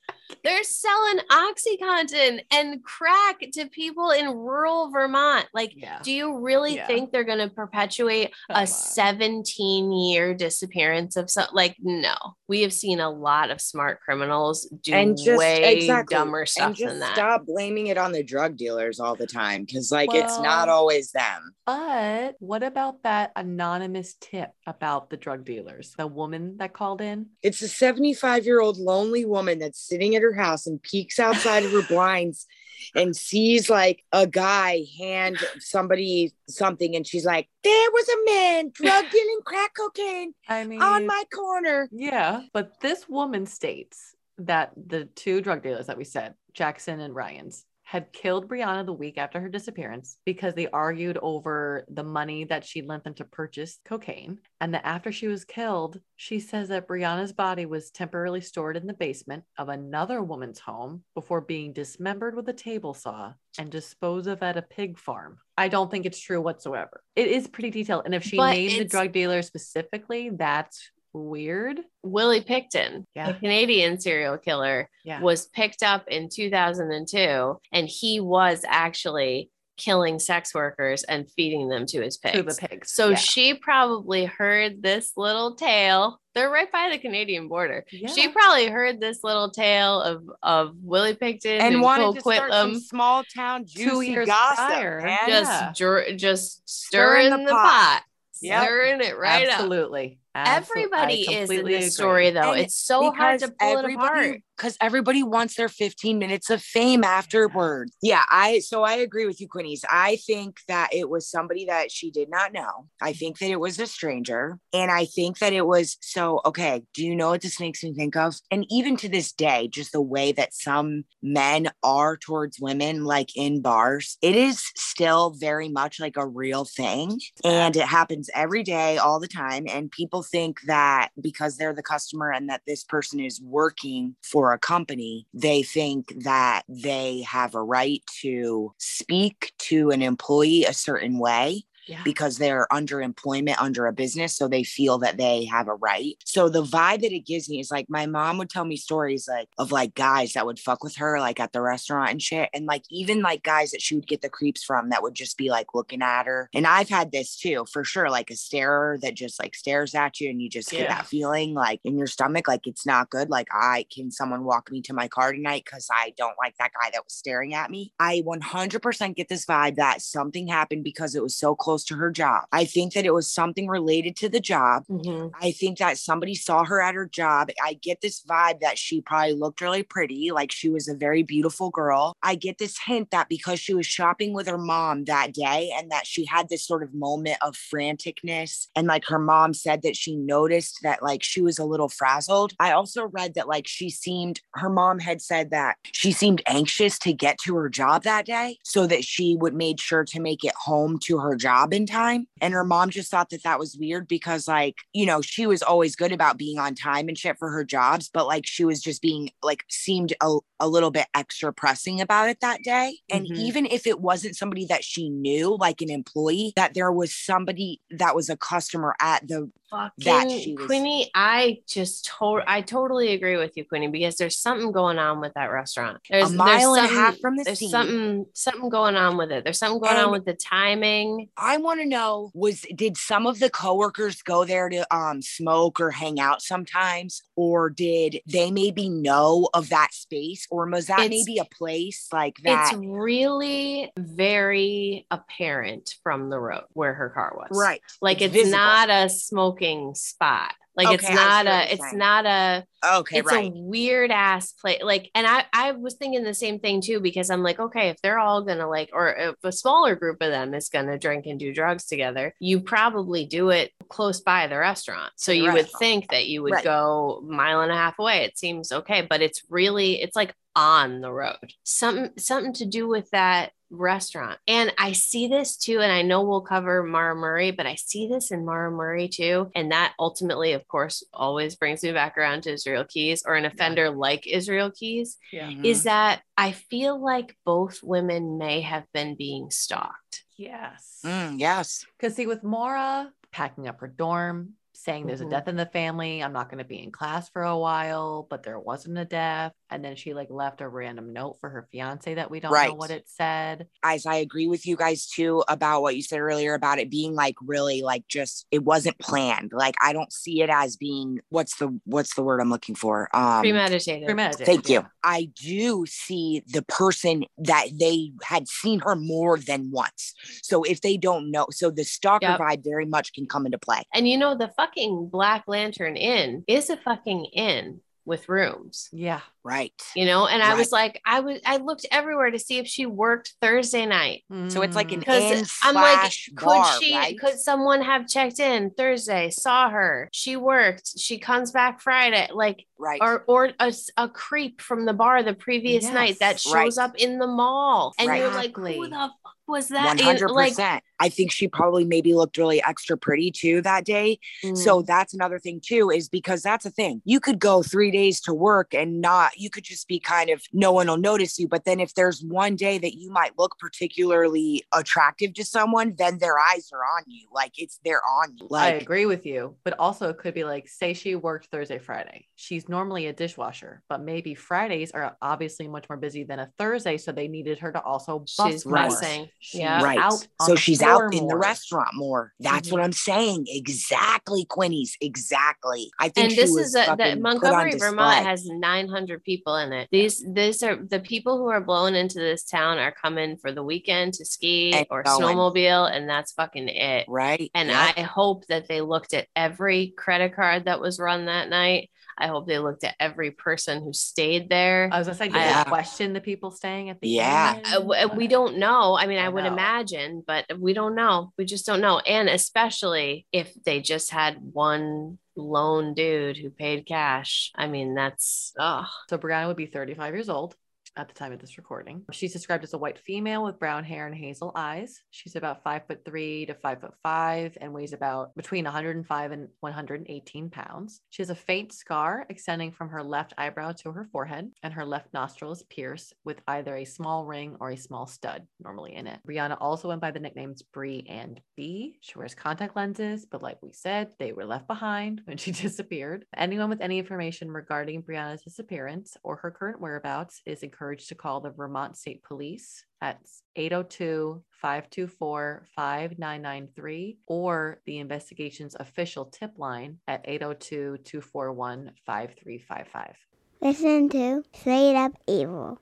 [0.44, 5.46] They're selling Oxycontin and crack to people in rural Vermont.
[5.54, 6.00] Like, Yeah.
[6.02, 6.86] do you really Yeah.
[6.86, 8.66] think they're going to perpetuate Come a on.
[8.66, 11.48] 17 year disappearance of some?
[11.52, 12.14] Like, no.
[12.48, 16.66] We have seen a lot of smart criminals do and just way exactly dumber stuff
[16.68, 17.14] and just than that.
[17.14, 21.12] stop blaming it on the drug dealers all the time because like it's not always
[21.12, 21.54] them.
[21.66, 25.94] But what about that anonymous tip about the drug dealers?
[25.96, 27.26] The woman that called in?
[27.42, 31.64] It's a 75 year old lonely woman that's sitting at her house and peeks outside
[31.64, 32.46] of her blinds
[32.94, 38.70] and sees like a guy hand somebody something and she's like, There was a man
[38.74, 41.88] drug dealing crack cocaine I mean, on my corner.
[41.92, 42.42] yeah.
[42.52, 47.64] But this woman states that the two drug dealers that we said, Jackson and Ryan's,
[47.92, 52.64] had killed Brianna the week after her disappearance because they argued over the money that
[52.64, 54.38] she lent them to purchase cocaine.
[54.62, 58.86] And that after she was killed, she says that Brianna's body was temporarily stored in
[58.86, 64.26] the basement of another woman's home before being dismembered with a table saw and disposed
[64.26, 65.36] of at a pig farm.
[65.58, 67.02] I don't think it's true whatsoever.
[67.14, 68.06] It is pretty detailed.
[68.06, 71.80] And if she But named the drug dealer specifically, that's weird.
[72.02, 73.28] Willie Pickton, Yeah.
[73.30, 75.20] a Canadian serial killer, Yeah.
[75.20, 81.86] was picked up in 2002 and he was actually killing sex workers and feeding them
[81.86, 82.36] to his pigs.
[82.36, 82.92] To the pigs.
[82.92, 83.14] So yeah.
[83.16, 86.20] she probably heard this little tale.
[86.34, 87.84] They're right by the Canadian border.
[87.88, 92.20] She probably heard this little tale of of Willie Pickton and and, wanted Cole to
[92.20, 95.00] start some small town juicy gossip, prior.
[95.26, 96.12] just Yeah.
[96.16, 97.64] just Stirring stirring, the the, pot.
[97.64, 98.02] pot,
[98.42, 98.62] Yep.
[98.62, 99.54] stirring it right up.
[99.54, 100.18] Absolutely.
[100.34, 101.90] Absol- Everybody is in completely this agree.
[101.90, 102.52] story though.
[102.52, 104.40] And it's so hard to pull it apart.
[104.56, 107.90] because everybody wants their 15 minutes of fame afterward.
[108.00, 109.82] Yeah, I so I agree with you, Quinnies.
[109.90, 112.88] I think that it was somebody that she did not know.
[113.00, 114.58] I think that it was a stranger.
[114.72, 116.82] And I think that it was so okay.
[116.94, 118.36] Do you know what this makes me think of?
[118.50, 123.36] And even to this day, just the way that some men are towards women, like
[123.36, 127.20] in bars, it is still very much like a real thing.
[127.44, 129.66] And it happens every day, all the time.
[129.68, 134.52] And people think that because they're the customer and that this person is working for
[134.52, 140.72] a company, they think that they have a right to speak to an employee a
[140.72, 142.02] certain way Yeah.
[142.04, 144.36] because they're under employment under a business.
[144.36, 146.14] So they feel that they have a right.
[146.24, 149.26] So the vibe that it gives me is like my mom would tell me stories
[149.28, 152.48] like of like guys that would fuck with her like at the restaurant and shit.
[152.54, 155.36] And like even like guys that she would get the creeps from that would just
[155.36, 156.48] be like looking at her.
[156.54, 158.10] And I've had this too, for sure.
[158.10, 161.54] Like a starer that just like stares at you and you just get that feeling
[161.54, 163.30] like in your stomach, like it's not good.
[163.30, 166.72] Like I can someone walk me to my car tonight because I don't like that
[166.80, 167.92] guy that was staring at me.
[167.98, 172.10] I 100% get this vibe that something happened because it was so close to her
[172.10, 172.44] job.
[172.52, 174.84] I think that it was something related to the job.
[174.88, 175.30] Mhm.
[175.40, 177.50] I think that somebody saw her at her job.
[177.64, 181.22] I get this vibe that she probably looked really pretty, like she was a very
[181.22, 182.14] beautiful girl.
[182.22, 185.90] I get this hint that because she was shopping with her mom that day and
[185.90, 189.96] that she had this sort of moment of franticness, and like her mom said that
[189.96, 192.52] she noticed that like she was a little frazzled.
[192.60, 196.98] I also read that like she seemed, her mom had said that she seemed anxious
[197.00, 200.44] to get to her job that day so that she would made sure to make
[200.44, 202.26] it home to her job in time.
[202.40, 205.62] And her mom just thought that that was weird because, like, you know, she was
[205.62, 208.80] always good about being on time and shit for her jobs, but like she was
[208.80, 212.98] just being like seemed a, a little bit extra pressing about it that day.
[213.10, 213.36] And Mhm.
[213.38, 217.80] even if it wasn't somebody that she knew, like an employee, that there was somebody
[217.90, 222.60] that was a customer at the that Fucking she was- Quinny, I just told I
[222.60, 225.98] totally agree with you, Quinny, because there's something going on with that restaurant.
[226.10, 227.70] There's a mile there's and a half something- from the there's sea.
[227.70, 229.44] something something going on with it.
[229.44, 231.30] There's something going And- on with the timing.
[231.38, 235.80] I want to know was did some of the coworkers go there to um smoke
[235.80, 241.00] or hang out sometimes or did they maybe know of that space or was that
[241.00, 247.10] It's- maybe a place like that It's really very apparent from the road where her
[247.10, 247.48] car was.
[247.52, 250.52] right Like It's it's, not a smoking spot.
[250.74, 251.98] Like it's Okay, I not a it's saying.
[251.98, 254.80] not a okay it's right a weird ass place.
[254.82, 258.00] Like, and I I was thinking the same thing too because I'm like, okay, if
[258.02, 261.38] they're all gonna like, or if a smaller group of them is gonna drink and
[261.38, 265.12] do drugs together, you probably do it close by the restaurant.
[265.16, 266.64] So The you would think that you would Right.
[266.64, 268.24] go mile and a half away.
[268.24, 271.52] It seems okay, but it's really it's like on the road.
[271.64, 274.38] Something something to do with that restaurant.
[274.46, 278.06] And I see this too, and I know we'll cover Maura Murray, but I see
[278.06, 279.50] this in Maura Murray too.
[279.54, 283.44] And that ultimately, of course, always brings me back around to Israel Keys or an
[283.46, 285.50] offender like Israel Keys, Yeah.
[285.64, 290.24] Is that I feel like both women may have been being stalked.
[290.36, 291.00] Yes.
[291.04, 295.26] Mm, yes Because see, with Maura packing up her dorm, saying there's Mhm.
[295.26, 298.26] a death in the family, I'm not going to be in class for a while,
[298.28, 299.52] but there wasn't a death.
[299.72, 302.74] And then she like left a random note for her fiance that we don't know
[302.74, 303.66] what it said.
[303.82, 307.14] guys i agree with you guys too about what you said earlier about it being
[307.14, 311.56] like really like just it wasn't planned like i don't see it as being what's
[311.56, 314.06] the what's the word i'm looking for um Premeditated.
[314.06, 314.46] Premeditated.
[314.46, 314.74] Thank you.
[314.76, 314.86] yeah.
[315.02, 320.14] I do see the person that they had seen her more than once.
[320.42, 322.38] So if they don't know, so the stalker Yep.
[322.40, 323.82] vibe very much can come into play.
[323.92, 328.88] And you know, the fucking Black Lantern Inn is a fucking inn with rooms.
[328.92, 329.20] Yeah.
[329.44, 329.72] Right.
[329.96, 332.86] You know, and I was like, I was, I looked everywhere to see if she
[332.86, 334.24] worked Thursday night.
[334.48, 335.06] So it's like an Mm.
[335.06, 337.18] Because I'm like, slash could bar, she, right?
[337.18, 342.66] could someone have checked in Thursday, saw her, she worked, she comes back Friday, like,
[342.78, 343.00] right.
[343.02, 346.84] or or a, s- a creep from the bar the previous night that shows Right.
[346.84, 348.18] up in the mall, and Right.
[348.18, 349.84] you're like, who the fuck was that?
[349.84, 350.82] One And, hundred like, percent.
[350.98, 354.18] I think she probably maybe looked really extra pretty too that day.
[354.44, 354.56] Mm.
[354.56, 357.02] So that's another thing too, is because that's a thing.
[357.04, 360.42] You could go three days to work and not, you could just be kind of,
[360.52, 361.46] no one will notice you.
[361.46, 366.18] But then if there's one day that you might look particularly attractive to someone, then
[366.18, 367.28] their eyes are on you.
[367.32, 368.48] Like it's, they're on you.
[368.52, 372.28] I agree with you, but also it could be like, say she worked Thursday, Friday.
[372.36, 376.96] She's normally a dishwasher, but maybe Fridays are obviously much more busy than a Thursday,
[376.96, 378.74] so they needed her to also bus She's more.
[378.74, 379.28] messing.
[379.44, 379.82] She's Yeah.
[379.82, 379.98] right.
[379.98, 382.32] out so she's out in the restaurant more.
[382.38, 383.46] That's what I'm saying.
[383.48, 384.96] Exactly, Quinny's.
[385.00, 385.90] Exactly.
[385.98, 389.88] I think and this is a, fucking that Montgomery, Vermont has 900 people in it.
[389.90, 393.64] These, these are the people who are blowing into this town are coming for the
[393.64, 395.20] weekend to ski And or going.
[395.36, 397.06] snowmobile, and that's fucking it.
[397.08, 397.50] right.
[397.54, 397.94] And Yep.
[397.96, 401.90] I hope that they looked at every credit card that was run that night.
[402.18, 404.88] I hope they looked at every person who stayed there.
[404.92, 407.56] I was gonna say, did they question the people staying at the Yeah.
[407.56, 407.90] inn?
[407.92, 408.96] Uh, we don't know.
[408.96, 409.52] I mean, I, I would know.
[409.52, 411.32] imagine, but we don't know.
[411.38, 411.98] We just don't know.
[411.98, 417.50] And especially if they just had one lone dude who paid cash.
[417.54, 420.54] I mean, that's oh, So Brianna would be 35 years old
[420.96, 422.04] at the time of this recording.
[422.12, 425.00] She's described as a white female with brown hair and hazel eyes.
[425.10, 429.48] She's about five foot three to five foot five and weighs about between 105 and
[429.60, 431.00] 118 pounds.
[431.10, 434.84] She has a faint scar extending from her left eyebrow to her forehead, and her
[434.84, 439.06] left nostril is pierced with either a small ring or a small stud normally in
[439.06, 439.20] it.
[439.26, 441.96] Brianna also went by the nicknames Bree and B.
[442.00, 446.24] She wears contact lenses, but like we said, they were left behind when she disappeared.
[446.36, 451.40] Anyone with any information regarding Brianna's disappearance or her current whereabouts is encouraged to call
[451.40, 453.20] the Vermont State Police at
[453.54, 463.16] 802 524 5993 or the investigation's official tip line at 802 241 5355.
[463.60, 465.78] Listen to Straight Up Evil.